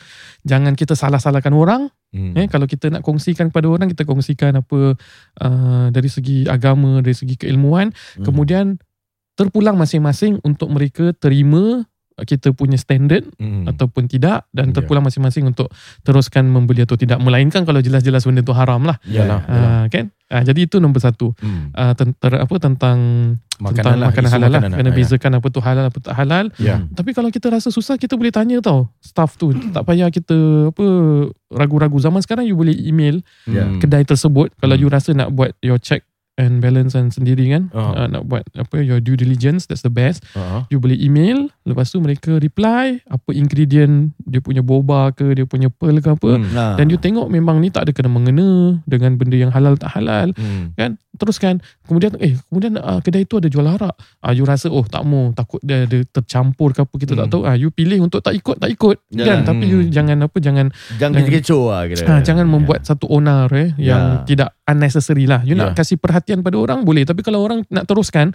[0.47, 1.91] Jangan kita salah-salahkan orang.
[2.15, 2.35] Hmm.
[2.39, 4.95] Eh, kalau kita nak kongsikan kepada orang, kita kongsikan apa
[5.43, 7.91] uh, dari segi agama, dari segi keilmuan.
[7.91, 8.25] Hmm.
[8.27, 8.67] Kemudian
[9.35, 11.83] terpulang masing-masing untuk mereka terima
[12.21, 13.65] kita punya standard Hmm.
[13.65, 14.75] ataupun tidak dan Ya.
[14.77, 17.17] terpulang masing-masing untuk teruskan membeli atau tidak.
[17.17, 19.01] Melainkan kalau jelas-jelas benda tu haram lah.
[19.05, 19.41] Yalah.
[19.41, 19.41] yalah.
[19.49, 20.05] Uh, kan?
[20.29, 21.33] Uh, jadi itu nombor satu.
[21.39, 21.73] Hmm.
[21.73, 22.99] Uh, tentang apa tentang
[23.61, 24.61] Makanan tentang lah, makanan halal lah.
[24.61, 24.99] makanan Kena lah, ya.
[24.99, 26.45] bezakan apa tu halal apa tak halal.
[26.57, 26.77] Ya.
[26.89, 29.53] Tapi kalau kita rasa susah kita boleh tanya tau staff tu.
[29.53, 30.37] Tak payah kita
[30.69, 30.85] apa
[31.51, 31.97] ragu-ragu.
[31.99, 33.65] Zaman sekarang you boleh email Ya.
[33.65, 33.77] Hmm.
[33.77, 34.83] kedai tersebut kalau Hmm.
[34.83, 36.05] you rasa nak buat your check
[36.41, 37.69] and balance and sendiri kan.
[37.71, 37.93] Ah.
[37.95, 40.25] Uh, nak buat apa your due diligence that's the best.
[40.33, 40.65] Ah.
[40.67, 45.69] You boleh email lepas tu mereka reply apa ingredient dia punya boba ke dia punya
[45.69, 46.31] pearl ke apa.
[46.33, 46.49] Hmm.
[46.51, 46.75] Nah.
[46.75, 48.49] Dan you tengok memang ni tak ada kena mengena
[48.85, 50.73] dengan benda yang halal tak halal Hmm.
[50.73, 54.81] kan teruskan kemudian eh kemudian uh, kedai tu ada jual arak ah you rasa oh
[54.83, 57.35] tak mau takut dia ada tercampur ke apa kita tak Hmm.
[57.35, 59.27] tahu ah you pilih untuk tak ikut tak ikut Yalah.
[59.27, 59.91] kan tapi you Hmm.
[59.91, 62.05] jangan apa jangan Jangan jangan- kecoh lah kira.
[62.07, 64.25] ah, jangan membuat satu onar eh yang Ya.
[64.25, 65.83] tidak unnecessary lah you nak Ya.
[65.83, 68.33] kasih perhatian pada orang boleh tapi kalau orang nak teruskan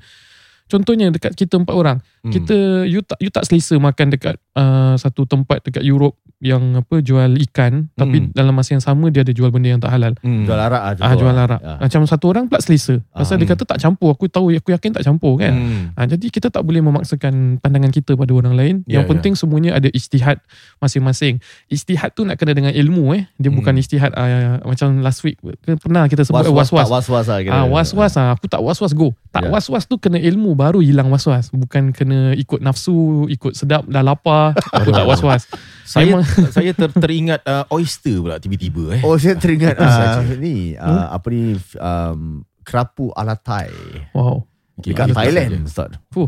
[0.65, 2.33] contohnya dekat kita empat orang Hmm.
[2.33, 2.57] kita
[2.89, 7.31] you tak you tak selesa makan dekat uh, satu tempat dekat Europe yang apa jual
[7.41, 8.29] ikan tapi Hmm.
[8.29, 10.43] dalam masa yang sama dia ada jual benda yang tak halal Hmm.
[10.43, 10.93] Jual arak lah.
[11.01, 11.45] ah jual lah.
[11.45, 11.73] arak Ya.
[11.79, 13.39] macam satu orang pula selesa pasal Ah.
[13.39, 15.83] dia kata tak campur aku tahu aku yakin tak campur kan Hmm.
[15.93, 18.75] Ha, jadi kita tak boleh memaksakan pandangan kita pada orang lain.
[18.83, 20.43] Ya, Yang penting semuanya ada ijtihad
[20.77, 21.39] masing-masing.
[21.67, 23.27] Ijtihad tu nak kena dengan ilmu eh.
[23.35, 23.57] Dia Hmm.
[23.57, 26.81] bukan ijtihad uh, macam last week ke- pernah kita sebut Was-was was-was.
[26.81, 27.53] tak was-was lah kira.
[27.53, 29.15] Ah was-was ah aku tak was-was go.
[29.29, 29.49] Tak Ya.
[29.49, 31.47] was-was tu kena ilmu baru hilang was-was.
[31.49, 32.95] Bukan kena ikut nafsu,
[33.27, 35.47] ikut sedap dah lapar aku tak was-was.
[35.85, 39.01] Saya Memang- saya ter, teringat uh, oyster pula tiba-tiba eh.
[39.01, 43.69] Oh saya teringat uh, ni uh, apa ni um, kerapu ala Thai
[44.11, 44.45] Wow.
[44.75, 45.63] Okay, dekat Thailand.
[45.63, 45.95] Ustaz.
[46.11, 46.27] Fuh,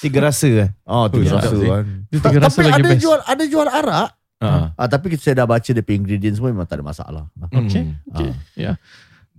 [0.00, 0.68] Tiga rasa eh.
[0.88, 1.84] Oh tu Oh, rasa kan.
[2.08, 3.02] tiga rasa Tapi lagi ada best.
[3.04, 4.10] jual ada jual arak.
[4.40, 4.72] Ah.
[4.72, 7.24] Ah, tapi kita saya dah baca dia punya ingredient semua memang tak ada masalah.
[7.52, 7.84] Okay.
[7.84, 8.00] Hmm.
[8.08, 8.32] Okay.
[8.56, 8.80] Ya.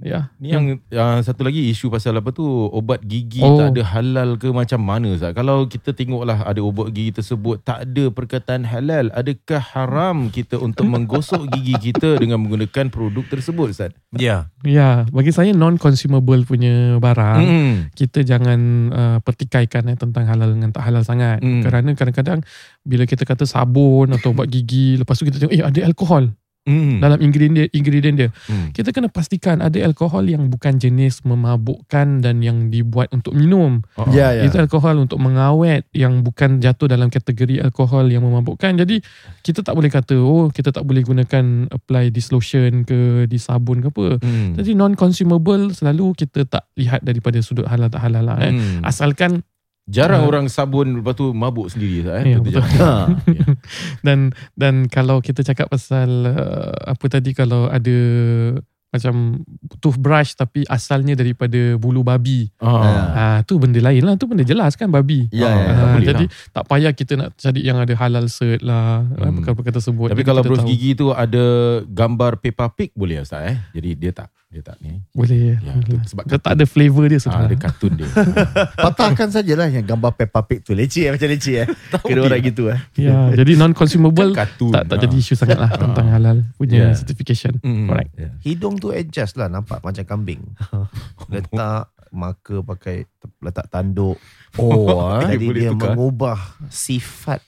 [0.01, 0.33] Ya.
[0.41, 3.57] Ni yang uh, satu lagi isu pasal apa tu obat gigi Oh.
[3.57, 5.37] tak ada halal ke macam mana Zat?
[5.37, 10.89] Kalau kita tengoklah ada obat gigi tersebut tak ada perkataan halal, adakah haram kita untuk
[10.89, 13.91] menggosok gigi kita dengan menggunakan produk tersebut Zat?
[14.17, 14.49] Ya.
[14.65, 17.39] Ya, bagi saya non-consumable punya barang.
[17.41, 17.73] Hmm.
[17.93, 18.59] kita jangan
[18.93, 21.41] uh, pertikaikan eh, tentang halal dengan tak halal sangat.
[21.41, 21.61] Hmm.
[21.61, 22.41] Kerana kadang-kadang
[22.81, 27.01] bila kita kata sabun atau ubat gigi, lepas tu kita tengok eh ada alkohol Hmm.
[27.01, 28.29] dalam ingredient ingredient dia.
[28.45, 28.69] Hmm.
[28.69, 33.81] Kita kena pastikan ada alkohol yang bukan jenis memabukkan dan yang dibuat untuk minum.
[33.97, 34.45] Oh, Ya ya.
[34.45, 38.77] Itu alkohol untuk mengawet yang bukan jatuh dalam kategori alkohol yang memabukkan.
[38.77, 39.01] Jadi
[39.41, 43.81] kita tak boleh kata oh kita tak boleh gunakan apply this lotion ke di sabun
[43.81, 44.21] ke apa.
[44.21, 44.53] Hmm.
[44.53, 48.53] Jadi non-consumable selalu kita tak lihat daripada sudut halal tak halal lah eh.
[48.53, 48.85] Hmm.
[48.85, 49.41] Asalkan
[49.83, 50.27] Jarang Ah.
[50.27, 52.25] orang sabun lepas tu mabuk sendiri Zat, eh?
[52.27, 52.61] Ya, Betul.
[52.77, 53.09] Ha.
[54.05, 54.19] dan
[54.53, 57.97] dan kalau kita cakap pasal uh, apa tadi kalau ada
[58.87, 59.39] macam
[59.79, 62.51] toothbrush tapi asalnya daripada bulu babi.
[62.59, 62.83] Ah.
[63.09, 65.31] Ah tu benda lain lah, tu benda jelas kan babi.
[65.31, 68.59] Ya, ya, Ah, tak boleh jadi tak payah kita nak cari yang ada halal cert
[68.59, 69.39] lah, Hmm.
[69.39, 70.07] perkara-perkara tersebut.
[70.11, 70.67] Tapi Jadi kalau bros tahu.
[70.67, 71.43] gigi tu ada
[71.85, 73.57] gambar Peppa Pig boleh Ustaz eh?
[73.71, 74.99] Jadi dia tak dia tak ni.
[75.11, 75.55] boleh.
[75.55, 75.87] Ya, boleh.
[75.87, 77.47] tu sebab Dia tak ada flavor dia Ah, sudah.
[77.47, 78.07] ada kartun dia.
[78.85, 80.71] Patahkan sajalah yang gambar Peppa Pig tu.
[80.71, 81.67] Leceh eh, macam leceh eh.
[82.03, 82.79] Kira orang gitu eh.
[82.93, 84.69] ya, jadi non-consumable Kan kartun.
[84.69, 85.01] tak tak Ah.
[85.01, 86.93] jadi isu sangat lah tentang halal punya Ya.
[86.93, 87.57] certification.
[87.59, 87.87] Hmm.
[87.87, 88.11] Alright.
[88.13, 88.29] Ya.
[88.41, 90.43] Hidung tu adjust lah nampak macam kambing.
[91.27, 93.07] Letak maka pakai
[93.39, 94.19] letak tanduk.
[94.53, 95.15] Oh.
[95.21, 95.95] Jadi boleh dia tukar.
[95.95, 97.39] mengubah sifat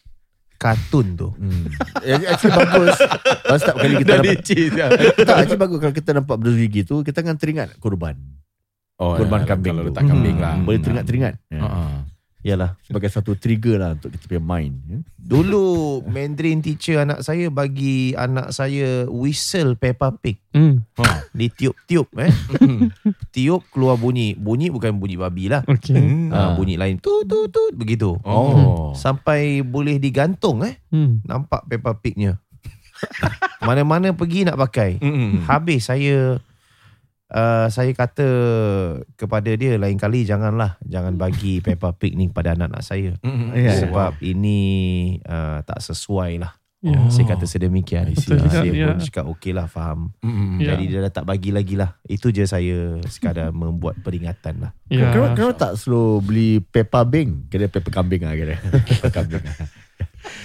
[0.63, 1.27] kartun tu.
[1.33, 1.67] Hmm.
[1.99, 2.95] Eh, Actually bagus.
[3.43, 4.87] Kalau setiap kali kita Dah dah.
[5.19, 8.15] tak, actually bagus kalau kita nampak berdua gigi tu, kita akan teringat kurban.
[8.95, 9.89] Oh, Kurban ya, kambing Kalau tu.
[9.91, 10.55] letak kambing lah.
[10.57, 11.33] Boleh teringat-teringat.
[11.51, 11.67] Ha.
[12.43, 12.75] Yalah.
[12.83, 14.75] sebagai satu trigger lah untuk kita punya mind.
[14.85, 14.99] Ya?
[15.15, 20.43] Dulu Mandarin teacher anak saya bagi anak saya whistle Peppa Pig.
[20.51, 20.83] Hmm.
[21.31, 22.31] Ditiup-tiup eh.
[23.33, 24.35] Tiup keluar bunyi.
[24.35, 25.63] Bunyi bukan bunyi babi lah.
[25.63, 25.95] Okay.
[25.95, 26.35] Hmm.
[26.35, 28.19] Ha, bunyi lain tut tut tut begitu.
[28.27, 28.91] Oh.
[28.91, 30.83] Sampai boleh digantung eh.
[30.91, 31.23] Hmm.
[31.23, 32.43] Nampak Peppa Pignya.
[33.63, 34.99] Mana-mana pergi nak pakai.
[34.99, 35.47] Mm-mm.
[35.47, 36.39] Habis saya
[37.33, 38.27] uh, saya kata
[39.17, 43.11] kepada dia lain kali janganlah jangan bagi Peppa Pig ni kepada anak-anak saya.
[43.25, 43.57] Mm-mm.
[43.57, 43.73] Ya.
[43.83, 44.61] Sebab ini
[45.25, 46.53] uh, tak sesuai lah.
[46.83, 46.99] Ya.
[46.99, 47.07] Oh.
[47.07, 48.11] Saya kata sedemikian.
[48.11, 48.91] Betul Saya ya.
[48.91, 50.11] pun cakap okey lah faham.
[50.19, 50.59] Mm-mm.
[50.59, 50.75] Ya.
[50.75, 51.95] Jadi dia dah tak bagi lagi lah.
[52.03, 54.71] Itu je saya sekadar membuat peringatan lah.
[54.91, 55.15] Ya.
[55.15, 57.47] Kenapa, kenapa tak slow beli Peppa Bing?
[57.47, 58.59] Kira Peppa kambing lah kira.
[58.99, 59.43] Peppa kambing.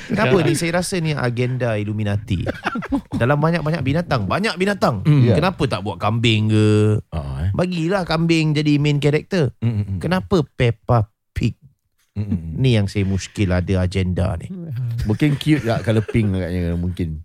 [0.09, 2.40] Kenapa ni saya rasa ni agenda Illuminati.
[3.21, 5.05] Dalam banyak-banyak binatang, banyak binatang.
[5.05, 5.37] Ya.
[5.37, 6.66] Kenapa tak buat kambing ke?
[7.12, 7.51] Ah, eh.
[7.53, 9.53] Bagilah kambing jadi main character.
[9.61, 10.01] Mm-mm.
[10.01, 11.61] Kenapa Peppa Pig?
[12.16, 12.57] Mm-mm.
[12.57, 14.49] Ni yang saya muskil ada agenda ni.
[15.05, 17.21] Mungkin cute tak kalau pink agaknya mungkin.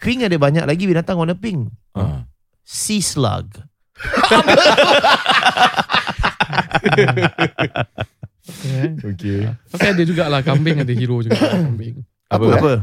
[0.00, 1.68] Pink ada banyak lagi binatang warna pink.
[1.92, 2.24] Ah.
[2.64, 3.52] Sea slug.
[8.44, 8.84] Okay.
[9.00, 9.40] Okay.
[9.72, 12.04] Tapi ada jugalah kambing ada hero juga kambing.
[12.28, 12.44] Apa?
[12.60, 12.74] Apa?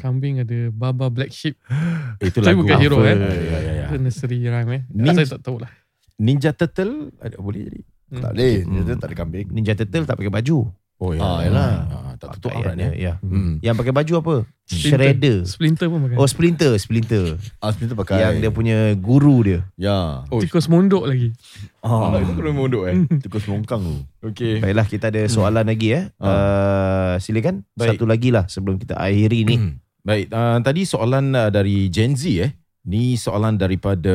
[0.00, 1.54] Kambing ada Baba Black Sheep.
[2.18, 3.14] Itu Tapi lagu bukan hero, eh.
[3.14, 3.86] Ya, ya, ya.
[3.86, 4.82] Itu nursery rhyme eh.
[4.90, 5.70] Ni- Saya tak tahu lah.
[6.18, 7.80] Ninja Turtle ada boleh jadi.
[8.12, 8.22] Hmm.
[8.22, 8.56] Tak boleh.
[8.66, 8.82] Hmm.
[8.82, 9.46] Dia tak ada kambing.
[9.50, 10.58] Ninja Turtle tak pakai baju.
[11.02, 11.18] Oh ya.
[11.18, 11.70] Ah, yalah.
[11.90, 12.94] Ah, tak tutup aurat ya.
[12.94, 13.12] ya.
[13.18, 13.58] Hmm.
[13.58, 14.34] Yang pakai baju apa?
[14.70, 14.94] Splinter.
[14.94, 15.36] Shredder.
[15.42, 16.14] Splinter pun pakai.
[16.14, 17.24] Oh Splinter, Splinter.
[17.58, 18.16] Ah, sebenarnya pakai.
[18.22, 19.66] Yang dia punya guru dia.
[19.74, 20.22] Ya.
[20.30, 21.34] Oh, Tikus mondok lagi.
[21.82, 22.94] ah, Ah, itu kena mondok eh.
[23.18, 23.94] tikus longkang tu.
[24.30, 24.62] Okey.
[24.62, 26.04] Baiklah kita ada soalan lagi eh.
[26.22, 26.30] Ah.
[26.30, 27.98] Uh, silakan Baik.
[27.98, 29.56] satu lagi lah sebelum kita akhiri ni.
[29.58, 29.72] Hmm.
[30.06, 32.54] Baik, uh, tadi soalan uh, dari Gen Z eh.
[32.86, 34.14] Ni soalan daripada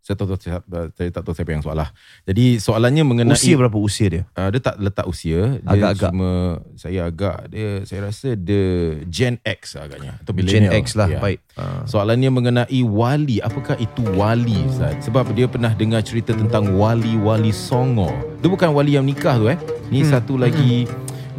[0.00, 0.58] saya tahu saya,
[0.90, 1.92] saya tak tahu siapa yang soal lah.
[2.24, 4.22] Jadi soalannya mengenai Usia berapa usia dia?
[4.32, 6.10] uh, dia tak letak usia, dia Agak-agak.
[6.10, 6.30] cuma
[6.74, 8.64] saya agak dia saya rasa dia
[9.06, 10.72] Gen X agaknya atau Gen.
[10.72, 11.06] X lah.
[11.06, 11.20] Ya.
[11.20, 11.38] Baik.
[11.54, 13.38] Uh, Soalannya mengenai wali.
[13.38, 15.04] Apakah itu wali Ustaz?
[15.04, 18.08] Sebab dia pernah dengar cerita tentang wali-wali songo.
[18.40, 19.60] Dia bukan wali yang nikah tu eh.
[19.88, 20.10] Ni Hmm.
[20.10, 20.88] satu lagi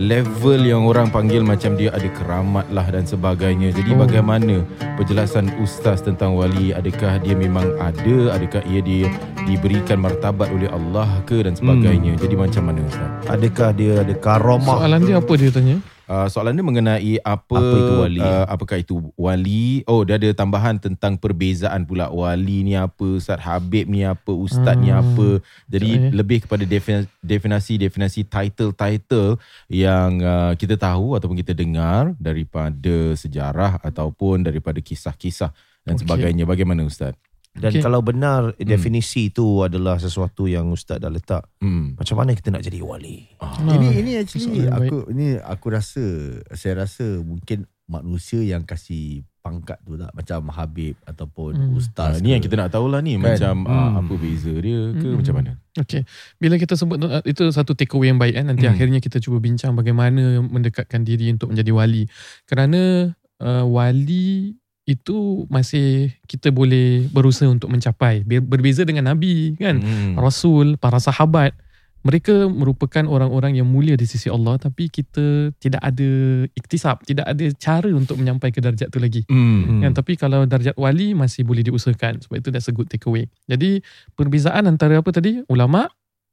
[0.02, 3.70] level yang orang panggil macam dia ada keramat lah dan sebagainya.
[3.70, 4.02] Jadi Oh.
[4.02, 4.66] bagaimana
[4.98, 6.74] penjelasan ustaz tentang wali?
[6.74, 8.34] Adakah dia memang ada?
[8.34, 9.06] Adakah ia dia
[9.46, 12.18] diberikan martabat oleh Allah ke dan sebagainya?
[12.18, 13.10] Jadi macam mana ustaz?
[13.30, 14.82] adakah dia ada karomah?
[14.82, 15.78] Soalan dia apa dia tanya?
[16.10, 18.20] Uh, soalan dia mengenai apa, Apa itu wali?
[18.20, 19.82] Uh, apakah itu wali?
[19.88, 24.76] Oh, dia ada tambahan tentang perbezaan pula wali ni apa, Ustaz Habib ni apa, ustaz
[24.78, 25.02] ni Hmm.
[25.02, 25.28] apa.
[25.72, 26.12] Jadi Okay.
[26.12, 34.44] lebih kepada defin- definasi-definasi title-title yang uh, kita tahu ataupun kita dengar daripada sejarah ataupun
[34.44, 35.50] daripada kisah-kisah
[35.82, 36.04] dan Okay.
[36.06, 36.44] sebagainya.
[36.44, 37.16] Bagaimana ustaz?
[37.52, 37.84] Dan Okey.
[37.84, 41.94] kalau benar definisi itu adalah sesuatu yang ustaz dah letak, Hmm.
[41.94, 43.28] macam mana kita nak jadi wali?
[43.38, 43.52] Ah.
[43.54, 46.04] Ah, Ini ini actually soalan aku ini aku rasa
[46.50, 51.68] saya rasa mungkin manusia yang kasih pangkat tu tak macam Habib ataupun Hmm.
[51.68, 52.14] Ah, ustaz.
[52.20, 52.48] ni yang ke.
[52.48, 53.36] kita nak tahulah ni Kan?
[53.36, 54.00] macam ah, Hmm.
[54.00, 55.18] apa beza dia ke Hmm.
[55.20, 55.52] macam mana?
[55.74, 56.02] Okay.
[56.38, 58.48] Bila kita sebut uh, itu satu takeaway yang baik kan.
[58.48, 58.72] Nanti Hmm.
[58.72, 62.08] akhirnya kita cuba bincang bagaimana mendekatkan diri untuk menjadi wali.
[62.46, 64.56] Kerana uh, wali
[64.89, 68.26] itu masih kita boleh berusaha untuk mencapai.
[68.26, 69.78] Ber- Berbeza dengan Nabi kan.
[69.80, 70.17] Hmm.
[70.17, 71.54] Rasul, para sahabat.
[72.02, 76.10] Mereka merupakan orang-orang yang mulia di sisi Allah tapi kita tidak ada
[76.58, 79.22] iktisab, tidak ada cara untuk menyampai ke darjat tu lagi.
[79.30, 79.86] Hmm.
[79.86, 79.94] Kan?
[79.94, 82.26] Tapi kalau darjat wali masih boleh diusahakan.
[82.26, 83.30] Sebab itu that's a good takeaway.
[83.46, 83.86] Jadi
[84.17, 85.46] perbezaan antara apa tadi?
[85.46, 85.86] Ulama,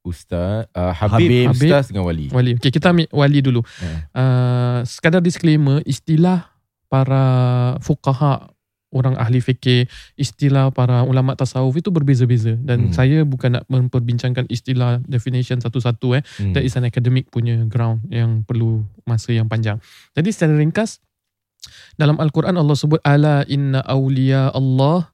[0.09, 1.69] Ustaz uh, Habib, Habib.
[1.69, 2.33] Ustaz dengan wali.
[2.33, 2.57] wali.
[2.57, 3.61] Okay, kita ambil wali dulu.
[3.85, 4.09] Ya.
[4.17, 6.49] Uh, sekadar disclaimer, istilah
[6.89, 7.23] para
[7.81, 8.49] fuqaha,
[8.89, 9.85] orang ahli fikir,
[10.17, 12.57] istilah para ulama tasawuf itu berbeza-beza.
[12.57, 12.95] Dan Hmm.
[12.97, 16.17] saya bukan nak memperbincangkan istilah definition satu-satu.
[16.17, 16.23] Eh.
[16.41, 16.57] Hmm.
[16.57, 19.77] That is an academic punya ground yang perlu masa yang panjang.
[20.17, 21.05] Jadi secara ringkas,
[22.01, 25.13] dalam Al-Quran Allah sebut, Ala inna awliya Allah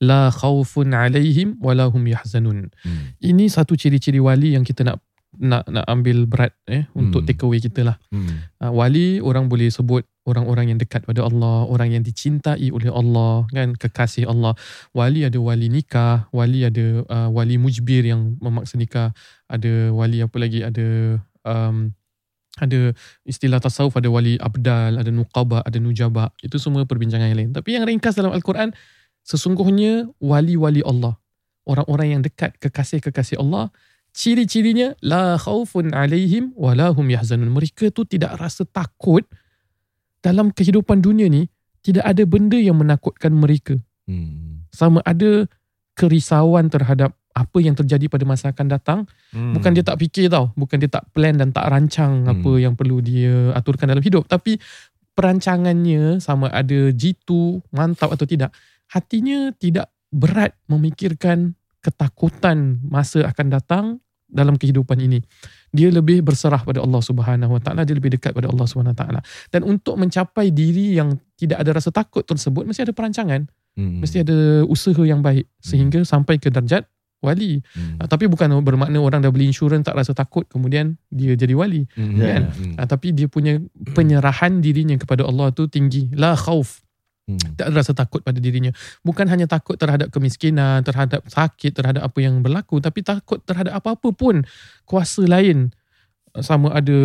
[0.00, 2.72] la khawfun alaihim walahum yahzanun.
[2.80, 3.14] Hmm.
[3.20, 4.98] Ini satu ciri-ciri wali yang kita nak
[5.32, 7.28] nak nak ambil berat eh untuk Hmm.
[7.28, 7.96] take away kita lah.
[8.12, 8.44] Hmm.
[8.60, 13.46] Uh, wali orang boleh sebut orang-orang yang dekat pada Allah, orang yang dicintai oleh Allah,
[13.50, 14.54] kan kekasih Allah.
[14.94, 19.10] Wali ada wali nikah, wali ada uh, wali mujbir yang memaksa nikah,
[19.50, 21.90] ada wali apa lagi ada um,
[22.60, 22.92] ada
[23.26, 26.30] istilah tasawuf ada wali abdal, ada nuqaba, ada nujaba.
[26.44, 27.50] Itu semua perbincangan yang lain.
[27.56, 28.70] Tapi yang ringkas dalam al-Quran
[29.26, 31.18] sesungguhnya wali-wali Allah,
[31.66, 33.74] orang-orang yang dekat kekasih-kekasih Allah
[34.12, 37.48] ciri-cirinya la khaufun alaihim wa la hum yahzanun.
[37.48, 39.24] Mereka tu tidak rasa takut
[40.22, 41.50] dalam kehidupan dunia ni
[41.82, 43.74] tidak ada benda yang menakutkan mereka.
[44.06, 44.64] Hmm.
[44.70, 45.50] Sama ada
[45.92, 48.98] kerisauan terhadap apa yang terjadi pada masa akan datang
[49.32, 49.56] Hmm.
[49.56, 52.32] bukan dia tak fikir tau bukan dia tak plan dan tak rancang Hmm.
[52.36, 54.60] apa yang perlu dia aturkan dalam hidup tapi
[55.16, 58.52] perancangannya sama ada jitu mantap atau tidak
[58.92, 63.84] hatinya tidak berat memikirkan ketakutan masa akan datang
[64.32, 65.20] dalam kehidupan ini
[65.70, 69.00] dia lebih berserah pada Allah Subhanahu Wa Taala dia lebih dekat pada Allah Subhanahu Wa
[69.04, 69.20] Taala
[69.52, 74.04] dan untuk mencapai diri yang tidak ada rasa takut tersebut mesti ada perancangan Hmm.
[74.04, 76.84] mesti ada usaha yang baik sehingga sampai ke darjat
[77.24, 77.96] wali Hmm.
[77.96, 81.88] Ah, tapi bukan bermakna orang dah beli insurans tak rasa takut kemudian dia jadi wali
[81.96, 82.20] Hmm.
[82.20, 82.42] kan?
[82.52, 82.74] Hmm.
[82.76, 83.56] Ah, tapi dia punya
[83.96, 86.84] penyerahan dirinya kepada Allah tu tinggi la khauf
[87.22, 87.38] Hmm.
[87.54, 88.74] tak ada rasa takut pada dirinya.
[89.06, 94.10] Bukan hanya takut terhadap kemiskinan terhadap sakit terhadap apa yang berlaku tapi takut terhadap apa-apa
[94.10, 94.42] pun.
[94.84, 95.70] Kuasa lain
[96.42, 96.98] sama ada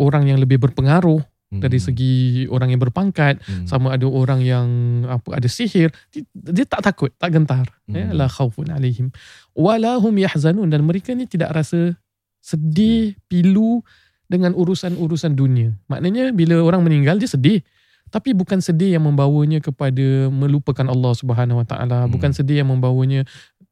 [0.00, 1.62] orang yang lebih berpengaruh Hmm.
[1.62, 3.70] dari segi orang yang berpangkat Hmm.
[3.70, 4.66] sama ada orang yang
[5.06, 5.94] apa ada sihir.
[6.10, 7.70] Dia, dia tak takut tak gentar.
[7.86, 8.18] Ya Hmm.
[8.18, 9.14] la khaufun alaihim.
[9.54, 10.66] Wala hum yahzanun.
[10.66, 11.94] Dan mereka ni tidak rasa
[12.42, 13.78] sedih pilu
[14.26, 15.70] dengan urusan-urusan dunia.
[15.86, 17.62] Maknanya bila orang meninggal dia sedih
[18.08, 22.12] tapi bukan sedih yang membawanya kepada melupakan Allah Subhanahu Wa Taala Hmm.
[22.12, 23.26] bukan sedih yang membawanya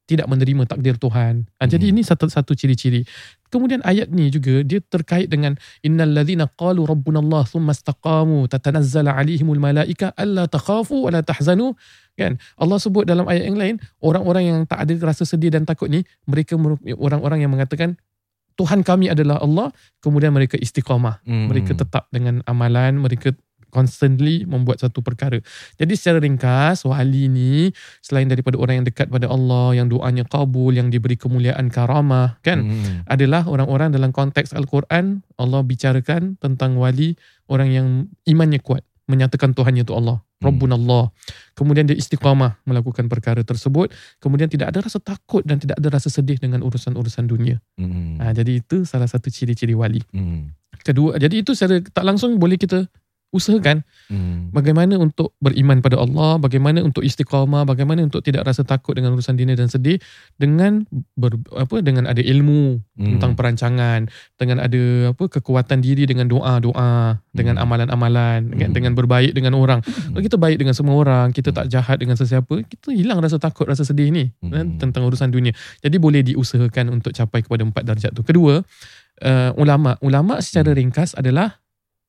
[0.04, 1.48] tidak menerima takdir Tuhan.
[1.56, 1.92] Ha, jadi Hmm.
[1.96, 3.08] ini satu satu ciri-ciri.
[3.48, 9.08] Kemudian ayat ni juga dia terkait dengan innal ladzina qalu rabbuna Allah thumma istaqamu tatanazzalu
[9.08, 11.72] alaihimul malaika alla takhafu wa la tahzanu
[12.20, 15.88] kan Allah sebut dalam ayat yang lain orang-orang yang tak ada rasa sedih dan takut
[15.88, 16.58] ni mereka
[17.00, 17.96] orang-orang yang mengatakan
[18.54, 21.48] Tuhan kami adalah Allah kemudian mereka istiqamah Hmm.
[21.48, 23.32] mereka tetap dengan amalan mereka
[23.74, 25.42] constantly membuat satu perkara.
[25.74, 30.70] Jadi secara ringkas wali ni selain daripada orang yang dekat pada Allah yang doanya kabul
[30.70, 33.02] yang diberi kemuliaan karamah kan Hmm.
[33.10, 37.18] adalah orang-orang dalam konteks al-Quran Allah bicarakan tentang wali
[37.50, 37.86] orang yang
[38.24, 40.50] imannya kuat menyatakan Tuhannya itu Allah Hmm.
[40.52, 41.08] Rabbun Allah
[41.56, 43.88] kemudian dia istiqamah melakukan perkara tersebut
[44.20, 48.20] kemudian tidak ada rasa takut dan tidak ada rasa sedih dengan urusan-urusan dunia Hmm.
[48.20, 50.52] ha, jadi itu salah satu ciri-ciri wali Hmm.
[50.84, 52.84] kedua jadi itu secara tak langsung boleh kita
[53.34, 54.52] usahakan Hmm.
[54.52, 59.32] bagaimana untuk beriman pada Allah, bagaimana untuk istiqamah, bagaimana untuk tidak rasa takut dengan urusan
[59.32, 59.96] dunia dan sedih
[60.36, 60.84] dengan
[61.16, 63.16] ber, apa dengan ada ilmu Hmm.
[63.16, 64.06] tentang perancangan,
[64.38, 67.64] dengan ada apa kekuatan diri dengan doa-doa, dengan Hmm.
[67.66, 68.76] amalan-amalan, kan, Hmm.
[68.76, 69.80] dengan berbaik dengan orang.
[69.82, 73.64] Kalau kita baik dengan semua orang, kita tak jahat dengan sesiapa, kita hilang rasa takut,
[73.66, 74.52] rasa sedih ni Hmm.
[74.52, 75.56] kan, tentang urusan dunia.
[75.80, 78.20] Jadi boleh diusahakan untuk capai kepada empat darjat tu.
[78.20, 78.60] Kedua,
[79.24, 80.78] uh, ulama, ulama secara Hmm.
[80.84, 81.63] ringkas adalah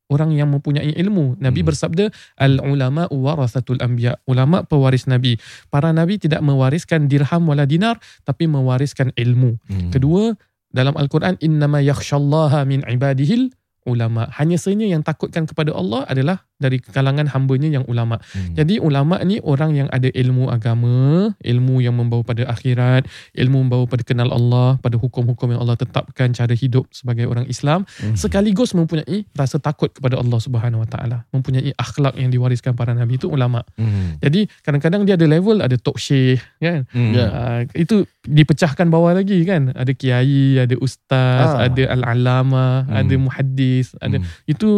[0.09, 1.37] orang yang mempunyai ilmu.
[1.41, 1.69] Nabi Hmm.
[1.73, 2.05] bersabda,
[2.37, 4.21] al-ulama warathatul anbiya.
[4.29, 5.37] Ulama pewaris nabi.
[5.73, 9.57] Para nabi tidak mewariskan dirham wala dinar tapi mewariskan ilmu.
[9.65, 9.89] Hmm.
[9.89, 10.33] Kedua,
[10.69, 13.49] dalam Al-Quran innama yakhshallaha min ibadihil
[13.85, 14.27] ulama.
[14.35, 18.15] Hanya sahaja yang takutkan kepada Allah adalah dari kalangan hambanya yang ulama.
[18.31, 18.55] Hmm.
[18.55, 23.83] Jadi ulama ni orang yang ada ilmu agama, ilmu yang membawa pada akhirat, ilmu membawa
[23.87, 28.15] pada kenal Allah, pada hukum-hukum yang Allah tetapkan cara hidup sebagai orang Islam, Mhm.
[28.15, 33.19] sekaligus mempunyai rasa takut kepada Allah Subhanahu Wa Taala, mempunyai akhlak yang diwariskan para nabi
[33.19, 33.63] itu ulama.
[33.75, 34.15] Hmm.
[34.23, 36.87] Jadi kadang-kadang dia ada level ada tok syekh kan.
[36.95, 37.11] Hmm.
[37.11, 37.25] Ya.
[37.35, 39.75] Uh, itu dipecahkan bawah lagi kan.
[39.75, 41.67] Ada kiai, ada ustaz, Ah.
[41.67, 42.95] ada al-alama, Hmm.
[42.95, 44.27] ada muhaddis, ada Hmm.
[44.47, 44.69] itu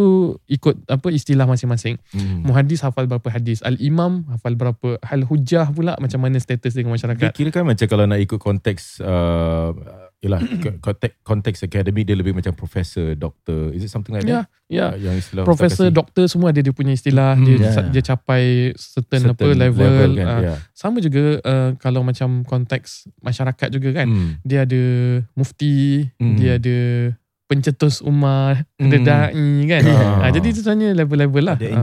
[0.50, 2.00] ikut apa istilah masing-masing.
[2.10, 2.42] Hmm.
[2.42, 6.96] Muhaddis hafal berapa hadis, al-imam hafal berapa, hal hujah pula macam mana status dengan Dia
[6.96, 7.30] masyarakat.
[7.30, 9.70] kira kan macam kalau nak ikut konteks uh,
[10.18, 10.42] Yelah
[10.82, 14.44] konteks, konteks akademik dia lebih macam profesor, doktor Is it something like Ya, that?
[14.66, 14.86] ya.
[14.88, 17.86] Uh, Yang istilah Profesor, doktor semua ada dia punya istilah, Hmm, dia ya.
[17.86, 20.10] dia capai certain, apa Certain level.
[20.16, 20.54] kan, Ah, ya.
[20.72, 24.10] Sama juga uh, kalau macam konteks masyarakat juga kan.
[24.10, 24.42] Hmm.
[24.42, 24.82] Dia ada
[25.32, 26.34] mufti, Hmm.
[26.34, 26.76] dia ada
[27.48, 29.02] pencetus umat, ada Hmm.
[29.02, 29.82] dai kan.
[29.88, 30.20] Ah.
[30.20, 31.56] Ah, jadi itu sebenarnya level-level lah.
[31.56, 31.66] Ada.
[31.72, 31.80] Ah,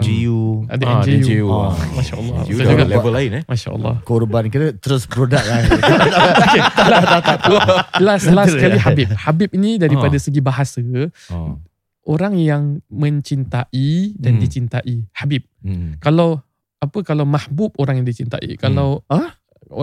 [0.69, 1.17] ada Ah, NGU.
[1.19, 1.47] NGU.
[1.49, 1.73] Ah, Ah.
[1.91, 2.35] Masya Allah.
[2.39, 3.95] NGU dah level lain eh Masya Allah.
[4.01, 5.61] Korban kira terus produk kan.
[5.65, 7.37] Okay, tak, tak, tak, tak.
[7.97, 9.09] Last, last sekali Habib.
[9.11, 10.21] Habib ini daripada Ah.
[10.21, 10.85] segi bahasa,
[11.33, 11.57] oh.
[12.05, 14.41] orang yang mencintai dan Hmm.
[14.41, 14.95] dicintai.
[15.11, 15.41] Habib.
[15.59, 15.97] hmm.
[15.97, 16.45] Kalau
[16.77, 18.53] apa kalau mahbub orang yang dicintai.
[18.55, 19.33] Kalau Ah?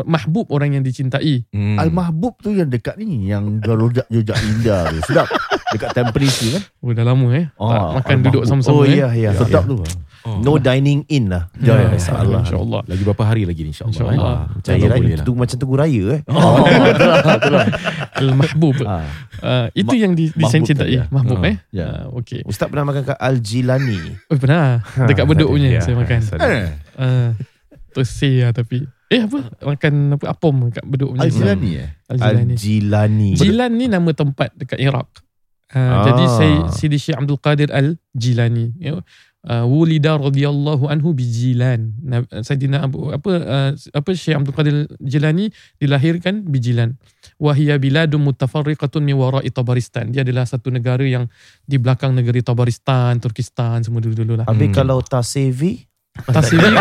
[0.02, 1.42] Mahbub orang yang dicintai.
[1.48, 1.74] Hmm.
[1.76, 5.26] Al-Mahbub tu yang dekat ni Yang rojak jejak indah tu Sedap
[5.68, 7.46] Dekat Tampines tu kan Oh dah lama eh.
[7.52, 8.24] Ah, tak makan Al-Mahbub.
[8.24, 8.96] duduk sama-sama Oh eh.
[8.96, 9.30] ya ya.
[9.32, 9.70] Sedap ya.
[9.70, 9.78] tu
[10.22, 10.38] Oh.
[10.38, 11.50] No dining in lah.
[11.58, 12.46] Ya, ya, Ah, insyaAllah.
[12.46, 12.82] InsyaAllah.
[12.86, 14.22] Lagi berapa hari lagi ni insyaAllah InsyaAllah.
[14.22, 14.62] eh?
[14.62, 15.26] Cahaya Kalau boleh lain lah.
[15.26, 16.20] tu macam tunggu raya eh.
[16.22, 16.54] Oh
[16.86, 17.66] betul lah, betul lah.
[18.22, 18.76] Al-mahbub.
[18.84, 19.02] Ah,
[19.42, 20.78] Uh, itu Ma- yang di, mahbub dicintai.
[20.78, 21.04] tadi, ya.
[21.10, 21.56] Mahbub Ah, eh.
[21.74, 21.82] ya.
[21.82, 22.46] Ah, okay.
[22.46, 23.98] Ustaz pernah makan kat Al-Jilani.
[24.24, 24.78] Oh pernah.
[25.02, 25.82] Dekat beduk punya ya.
[25.82, 26.18] saya makan.
[26.38, 27.28] Eh, Uh,
[27.90, 28.86] Tersih lah tapi.
[29.12, 29.38] Eh apa?
[29.60, 30.24] Makan apa?
[30.26, 31.28] Apom dekat beduk punya.
[31.28, 32.54] Al-Jilani eh Al-Jilani.
[32.56, 33.28] Al-Jilani.
[33.36, 35.08] Jilan ni nama tempat dekat Iraq.
[35.72, 36.04] Uh, Ah.
[36.04, 38.76] Jadi saya Sidi Syekh Abdul Qadir Al-Jilani.
[38.76, 39.00] Ya.
[39.42, 41.96] uh, wulida radhiyallahu anhu bijilan.
[41.98, 46.92] Na- Sayyidina Abu apa uh, apa Syekh Abdul Qadir Jilani dilahirkan bijilan.
[47.36, 50.12] Wa hiya biladun mutafarriqatun min wara'i Tabaristan.
[50.12, 51.24] Dia adalah satu negara yang
[51.64, 54.46] di belakang negeri Tabaristan, Turkistan semua dulu-dulu lah.
[54.46, 54.76] Habis Hmm.
[54.76, 56.68] kalau Tasevi Tasiri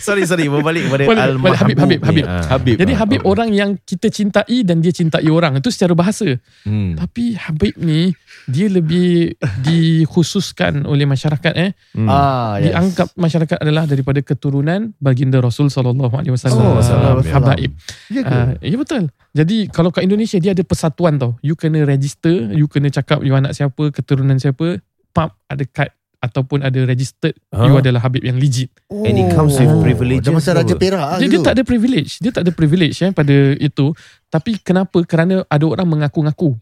[0.00, 1.56] Sorry sorry Berbalik kepada al boleh.
[1.56, 2.26] Habib, Habib, Habib.
[2.26, 2.76] Habib.
[2.78, 3.30] Jadi ah, Habib ah.
[3.32, 5.58] orang yang kita cintai dan dia cintai orang.
[5.58, 6.26] Itu secara bahasa.
[6.64, 6.94] Hmm.
[6.96, 8.12] Tapi Habib ni
[8.46, 9.34] dia lebih
[9.64, 11.70] dikhususkan oleh masyarakat eh.
[11.96, 12.08] Hmm.
[12.08, 12.70] Ah, yes.
[12.70, 16.76] Dianggap masyarakat adalah daripada keturunan baginda Rasul sallallahu alaihi Oh, wasallam.
[16.78, 17.14] wasallam.
[17.26, 17.70] Habaib.
[18.12, 18.36] Ya ke?
[18.36, 19.02] Ah, ya betul.
[19.36, 21.36] Jadi kalau kat Indonesia dia ada persatuan tau.
[21.44, 24.80] You kena register, you kena cakap you anak siapa, keturunan siapa,
[25.12, 27.66] pap ada kad ataupun ada registered Huh?
[27.66, 28.68] you adalah Habib yang legit.
[28.88, 30.74] And it comes with Oh, privileges Dia macam Raja?
[30.74, 32.10] Perak ah, Dia, dia tak ada privilege.
[32.18, 33.86] Dia tak ada privilege eh, pada itu.
[34.26, 34.98] Tapi kenapa?
[35.02, 36.56] Kerana ada orang mengaku-ngaku.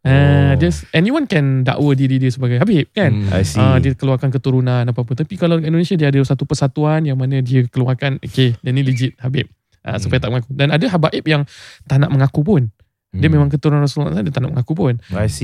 [0.00, 0.08] Oh.
[0.08, 3.12] Uh, just anyone can dakwa diri dia sebagai Habib kan.
[3.12, 3.36] Hmm.
[3.36, 5.12] I see Ah, dia keluarkan keturunan apa-apa.
[5.12, 8.80] Tapi kalau kat Indonesia dia ada satu persatuan yang mana dia keluarkan okay, dia ni
[8.80, 9.44] legit Habib.
[9.80, 10.00] Ah, Hmm.
[10.00, 10.50] supaya tak mengaku.
[10.56, 11.44] Dan ada Habaib yang
[11.84, 12.62] tak nak mengaku pun.
[13.10, 13.42] Dia Hmm.
[13.42, 14.94] memang keturunan Rasulullah dia tak nak mengaku pun.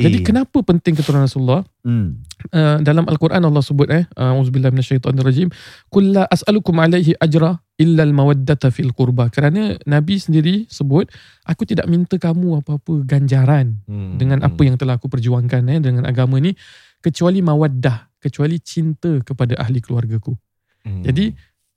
[0.07, 1.67] Jadi kenapa penting keturunan Rasulullah?
[1.83, 2.23] Hmm.
[2.55, 5.51] Uh, dalam Al-Quran Allah sebut eh auzubillahi minasyaitonirrajim
[5.91, 11.11] kulla as'alukum alaihi ajra illa al-mawaddata fil qurba kerana nabi sendiri sebut
[11.43, 14.15] aku tidak minta kamu apa-apa ganjaran Hmm.
[14.15, 16.55] dengan apa yang telah aku perjuangkan eh dengan agama ni
[17.03, 20.39] kecuali mawaddah kecuali cinta kepada ahli keluargaku
[20.87, 21.03] Hmm.
[21.03, 21.35] jadi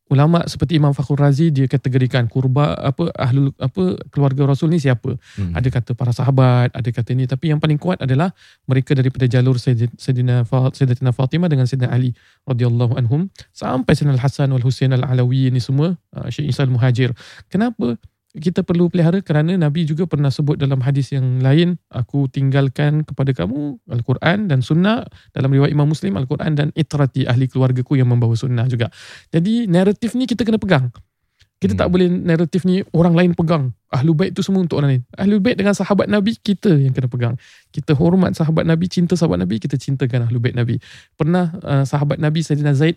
[0.09, 5.13] ulama seperti Imam Fakhr Razi dia kategorikan kurba apa ahlul apa keluarga Rasul ni siapa
[5.37, 5.53] Hmm.
[5.53, 7.29] ada kata para sahabat, ada kata ni.
[7.29, 8.33] Tapi yang paling kuat adalah
[8.65, 14.49] mereka daripada jalur Sayyid- Sayyidina, Sayyidatina Fatimah dengan Sayyidina Ali radhiyallahu anhum sampai Sayyidina Al-Hasan
[14.49, 17.13] wal Husain Al-Alawi ni semua uh, Syekh Isa Al-Muhajir.
[17.47, 17.95] Kenapa
[18.37, 23.33] kita perlu pelihara kerana Nabi juga pernah sebut dalam hadis yang lain aku tinggalkan kepada
[23.33, 25.01] kamu Al-Quran dan sunnah
[25.33, 28.93] dalam riwayat Imam Muslim Al-Quran dan itrati ahli keluargaku yang membawa sunnah juga
[29.33, 30.93] jadi naratif ni kita kena pegang
[31.59, 31.93] kita tak Hmm.
[31.93, 33.75] boleh naratif ni orang lain pegang.
[33.91, 35.03] Ahlul bait tu semua untuk orang lain.
[35.19, 37.35] Ahlul bait dengan sahabat Nabi kita yang kena pegang.
[37.75, 40.79] Kita hormat sahabat Nabi, cinta sahabat Nabi, kita cintakan ahlul bait Nabi.
[41.19, 42.95] Pernah uh, sahabat Nabi Sayyidina Zaid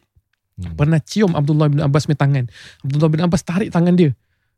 [0.52, 0.76] Hmm.
[0.76, 2.44] pernah cium Abdullah bin Abbas punya tangan.
[2.84, 4.12] Abdullah bin Abbas tarik tangan dia.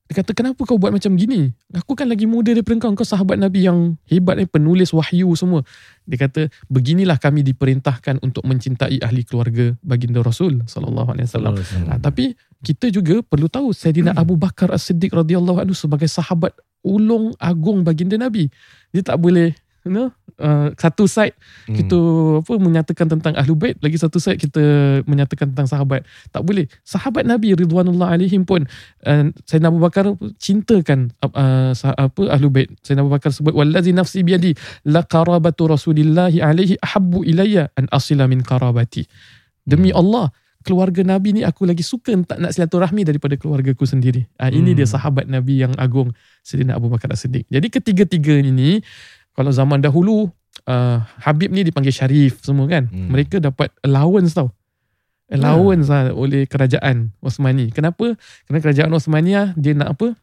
[0.05, 1.48] Dia kata, kenapa kau buat macam gini?
[1.72, 2.92] Aku kan lagi muda daripada kau.
[2.92, 5.64] Kau sahabat Nabi yang hebat, eh, penulis wahyu semua.
[6.05, 11.57] Dia kata, beginilah kami diperintahkan untuk mencintai ahli keluarga baginda Rasul sallallahu alaihi wasallam.
[11.88, 16.52] Ha, tapi kita juga perlu tahu Sayyidina Abu Bakar As-Siddiq radhiyallahu anhu sebagai sahabat
[16.84, 18.52] ulung agung baginda Nabi.
[18.92, 20.09] Dia tak boleh you know,
[20.41, 21.76] uh, satu side Hmm.
[21.80, 21.99] kita
[22.45, 24.61] apa menyatakan tentang Ahlul Bait, lagi satu side kita
[25.09, 26.05] menyatakan tentang sahabat.
[26.28, 26.68] Tak boleh.
[26.85, 28.68] Sahabat Nabi ridwanullah alaihim pun
[29.09, 32.68] uh, Sayyidina Abu Bakar cintakan uh, sah- apa Ahlul Bait.
[32.85, 34.53] Sayyidina Abu Bakar sebut wallazi nafsi biyadi
[34.89, 39.09] la qarabatu rasulillahi alaihi ahabbu ilayya an asila min qarabati.
[39.64, 40.01] Demi Hmm.
[40.05, 40.26] Allah,
[40.64, 44.28] keluarga Nabi ni aku lagi suka tak nak silaturahmi daripada keluargaku sendiri.
[44.37, 44.78] Ah ini Hmm.
[44.80, 46.12] dia sahabat Nabi yang agung
[46.45, 47.49] Sayyidina Abu Bakar As-Siddiq.
[47.49, 48.80] Jadi ketiga-tiga ini
[49.35, 50.30] kalau zaman dahulu
[50.70, 52.87] uh, Habib ni dipanggil Syarif semua kan.
[52.89, 53.11] Hmm.
[53.11, 54.55] Mereka dapat allowance tau.
[55.32, 57.72] Allowance lah oleh kerajaan Osmani.
[57.74, 58.14] Kenapa?
[58.47, 60.14] Kerana kerajaan Osmania dia nak apa?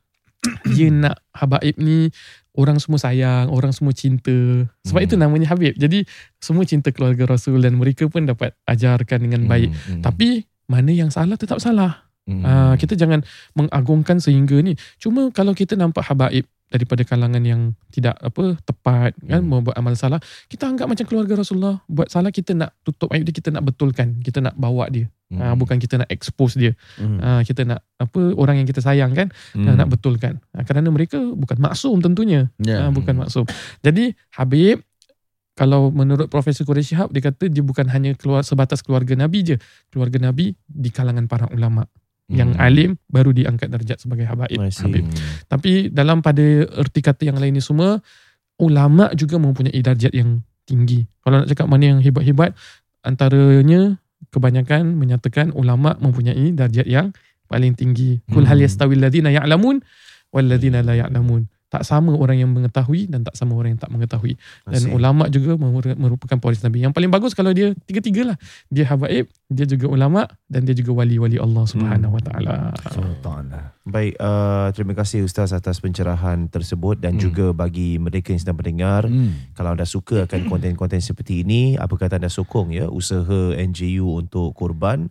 [0.78, 2.10] dia nak Habaib ni
[2.56, 4.68] orang semua sayang, orang semua cinta.
[4.88, 5.08] Sebab Hmm.
[5.08, 5.76] itu namanya Habib.
[5.76, 6.08] Jadi
[6.40, 9.70] semua cinta keluarga Rasul dan mereka pun dapat ajarkan dengan baik.
[9.72, 9.82] Hmm.
[10.00, 10.02] Hmm.
[10.06, 12.08] Tapi mana yang salah tetap salah.
[12.30, 12.46] Hmm.
[12.46, 13.26] Uh, kita jangan
[13.58, 14.78] mengagungkan sehingga ni.
[15.02, 19.52] Cuma kalau kita nampak habaib daripada kalangan yang tidak apa tepat kan Hmm.
[19.60, 23.36] membuat amal salah, kita anggap macam keluarga Rasulullah buat salah kita nak tutup aib dia,
[23.36, 25.12] kita nak betulkan, kita nak bawa dia.
[25.32, 25.40] Hmm.
[25.40, 26.72] Uh, bukan kita nak expose dia.
[26.96, 27.20] Hmm.
[27.20, 29.68] Uh, kita nak apa orang yang kita sayang kan Hmm.
[29.68, 30.40] uh, nak betulkan.
[30.56, 32.48] Uh, kerana mereka bukan maksum tentunya.
[32.64, 32.88] Ya.
[32.88, 33.28] Uh, bukan Hmm.
[33.28, 33.44] maksum.
[33.84, 34.84] Jadi Habib
[35.52, 39.56] kalau menurut Profesor Quraisy Shihab dia kata dia bukan hanya keluar sebatas keluarga Nabi je.
[39.92, 41.84] Keluarga Nabi di kalangan para ulama
[42.32, 42.64] yang Hmm.
[42.64, 44.56] alim baru diangkat darjat sebagai habaib.
[44.56, 45.04] Habib.
[45.52, 46.42] Tapi dalam pada
[46.80, 48.00] erti kata yang lain ni semua
[48.58, 51.04] ulama juga mempunyai darjat yang tinggi.
[51.22, 52.56] Kalau nak cakap mana yang hebat-hebat
[53.04, 53.98] antaranya
[54.30, 57.12] kebanyakan menyatakan ulama mempunyai darjat yang
[57.52, 58.24] paling tinggi.
[58.32, 58.66] Kul hal Hmm.
[58.66, 59.84] yastawil ladzina ya'lamun
[60.32, 61.50] wal ladzina la ya'lamun.
[61.72, 64.36] Tak sama orang yang mengetahui dan tak sama orang yang tak mengetahui.
[64.68, 66.84] Dan ulama juga meru- merupakan pewaris Nabi.
[66.84, 68.38] Yang paling bagus kalau dia tiga-tiga lah.
[68.68, 72.52] Dia habaib, dia juga ulama dan dia juga wali-wali Allah Subhanahu Wa Taala.
[73.82, 77.24] Baik, uh, terima kasih Ustaz atas pencerahan tersebut dan Hmm.
[77.24, 79.50] juga bagi mereka yang sedang mendengar, Hmm.
[79.56, 84.54] kalau anda suka akan konten-konten seperti ini, apa kata anda sokong ya usaha NGU untuk
[84.54, 85.08] korban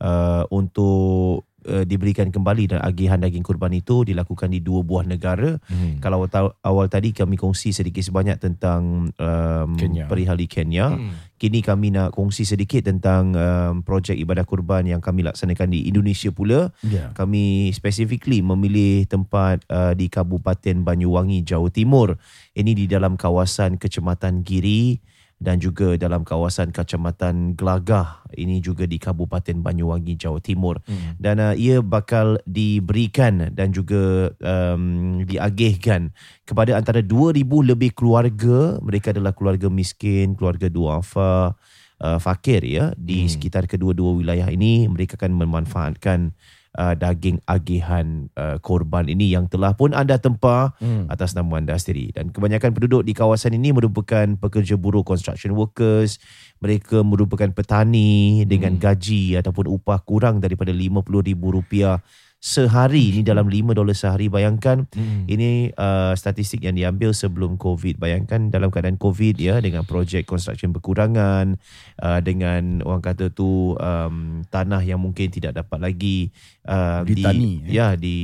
[0.00, 5.58] uh, untuk uh, diberikan kembali dan agihan daging kurban itu dilakukan di dua buah negara.
[5.66, 5.98] Hmm.
[5.98, 10.06] Kalau awal, awal tadi kami kongsi sedikit sebanyak tentang um, Kenya.
[10.06, 10.94] perihal di Kenya.
[10.94, 11.14] Hmm.
[11.38, 16.30] Kini kami nak kongsi sedikit tentang um, projek ibadah kurban yang kami laksanakan di Indonesia
[16.34, 16.74] pula.
[16.82, 17.14] Ya.
[17.14, 22.18] Kami specifically memilih tempat uh, di Kabupaten Banyuwangi, Jawa Timur.
[22.58, 24.98] Ini di dalam kawasan Kecamatan Giri
[25.38, 28.26] dan juga dalam kawasan Kecamatan Gelagah.
[28.34, 30.82] Ini juga di Kabupaten Banyuwangi, Jawa Timur.
[30.82, 31.14] Hmm.
[31.14, 36.10] Dan uh, ia bakal diberikan dan juga um, diagihkan
[36.42, 38.82] kepada antara 2,000 lebih keluarga.
[38.82, 41.54] Mereka adalah keluarga miskin, keluarga duafa,
[42.02, 43.30] uh, fakir ya di Hmm.
[43.30, 44.90] sekitar kedua-dua wilayah ini.
[44.90, 46.34] Mereka akan memanfaatkan
[46.76, 51.08] uh, daging agihan uh, korban ini yang telah pun anda tempah Hmm.
[51.08, 52.12] atas nama anda sendiri.
[52.12, 56.20] Dan kebanyakan penduduk di kawasan ini merupakan pekerja buruh construction workers.
[56.60, 58.82] Mereka merupakan petani dengan Hmm.
[58.82, 62.02] gaji ataupun upah kurang daripada RM50,000
[62.38, 63.10] sehari.
[63.10, 64.30] Ini dalam 5 dolar sehari.
[64.30, 65.26] Bayangkan Hmm.
[65.26, 67.98] ini uh, statistik yang diambil sebelum COVID.
[67.98, 71.58] Bayangkan dalam keadaan COVID ya dengan projek construction berkurangan,
[71.98, 76.30] uh, dengan orang kata tu um, tanah yang mungkin tidak dapat lagi
[76.64, 78.18] uh, Ditani, di, ya di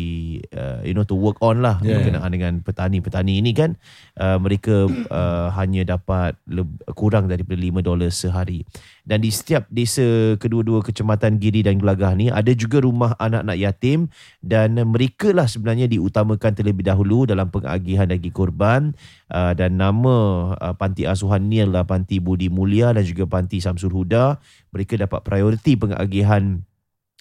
[0.54, 2.00] uh, you know to work on lah Yeah.
[2.00, 3.74] berkenaan dengan petani-petani ini kan
[4.16, 8.62] uh, mereka uh, hanya dapat leb- kurang daripada 5 dolar sehari.
[9.04, 14.08] Dan di setiap desa kedua-dua kecamatan Giri dan Gelagah ni ada juga rumah anak-anak yatim
[14.40, 18.96] dan mereka lah sebenarnya diutamakan terlebih dahulu dalam pengagihan daging korban
[19.28, 20.16] uh, dan nama
[20.56, 24.40] uh, panti asuhan ni adalah Panti Budi Mulia dan juga Panti Samsul Huda.
[24.72, 26.64] Mereka dapat prioriti pengagihan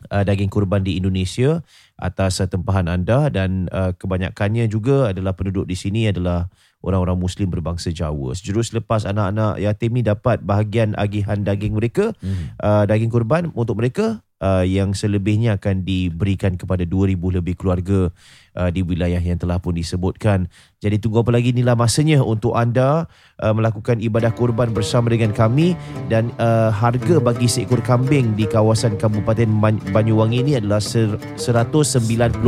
[0.07, 1.59] uh, daging kurban di Indonesia
[1.99, 6.47] atas tempahan anda dan kebanyakannya juga adalah penduduk di sini adalah
[6.83, 8.35] orang-orang muslim berbangsa Jawa.
[8.35, 12.53] Sejurus lepas anak-anak yatim ni dapat bahagian agihan daging mereka, Hmm.
[12.59, 18.11] uh, daging kurban untuk mereka uh, yang selebihnya akan diberikan kepada 2000 lebih keluarga
[18.59, 20.51] uh, di wilayah yang telah pun disebutkan.
[20.83, 23.07] Jadi tunggu apa lagi inilah masanya untuk anda
[23.39, 25.79] uh, melakukan ibadah kurban bersama dengan kami
[26.11, 32.43] dan uh, harga bagi seekor kambing di kawasan Kabupaten Ban- Banyuwangi ini adalah ser- 198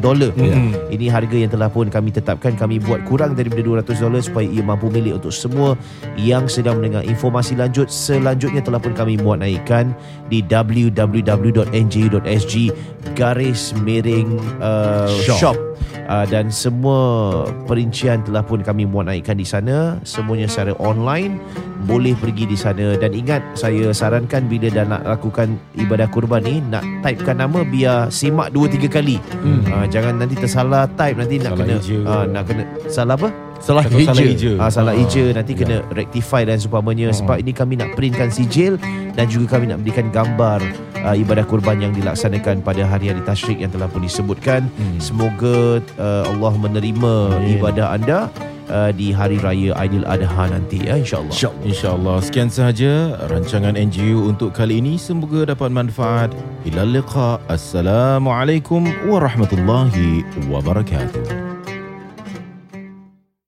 [0.00, 0.32] dolar.
[0.32, 0.72] Hmm.
[0.88, 4.64] Ini harga yang telah pun kami tetapkan kami buat kurang daripada 200 dolar supaya ia
[4.64, 5.76] mampu milik untuk semua
[6.16, 9.92] yang sedang mendengar informasi lanjut selanjutnya telah pun kami muat naikkan
[10.32, 11.12] di www.nju.sg
[13.12, 15.36] garis miring uh, Shop.
[15.36, 15.56] shop,
[16.04, 16.98] Uh, dan semua
[17.64, 21.40] perincian telah pun kami muat naikkan di sana semuanya secara online
[21.82, 26.60] boleh pergi di sana dan ingat saya sarankan bila dah nak lakukan ibadah kurban ni
[26.62, 29.64] nak typekan nama biar simak 2 3 kali Hmm.
[29.66, 32.04] uh, jangan nanti tersalah type nanti nak Salah kena eja ke?
[32.06, 34.28] uh, nak kena salah apa Salah Takut salah hijau.
[34.28, 34.54] hijau.
[34.58, 35.58] Ah, salah Ah, eja nanti ya.
[35.58, 37.16] kena rectify dan seumpamanya Hmm.
[37.16, 38.76] sebab ini kami nak printkan sijil
[39.10, 40.60] dan juga kami nak berikan gambar
[41.04, 44.98] uh, ibadah kurban yang dilaksanakan pada hari-hari tasyrik yang telah pun disebutkan Hmm.
[44.98, 47.60] semoga uh, Allah menerima Amin.
[47.60, 48.18] ibadah anda
[48.72, 51.64] uh, di hari raya Aidil Adha nanti ya insyaallah InsyaAllah.
[51.68, 52.92] InsyaAllah sekian sahaja
[53.28, 54.96] rancangan NGU untuk kali ini.
[54.96, 56.30] Semoga dapat manfaat.
[56.64, 57.36] Ila liqa.
[57.46, 61.53] Assalamualaikum warahmatullahi wabarakatuh.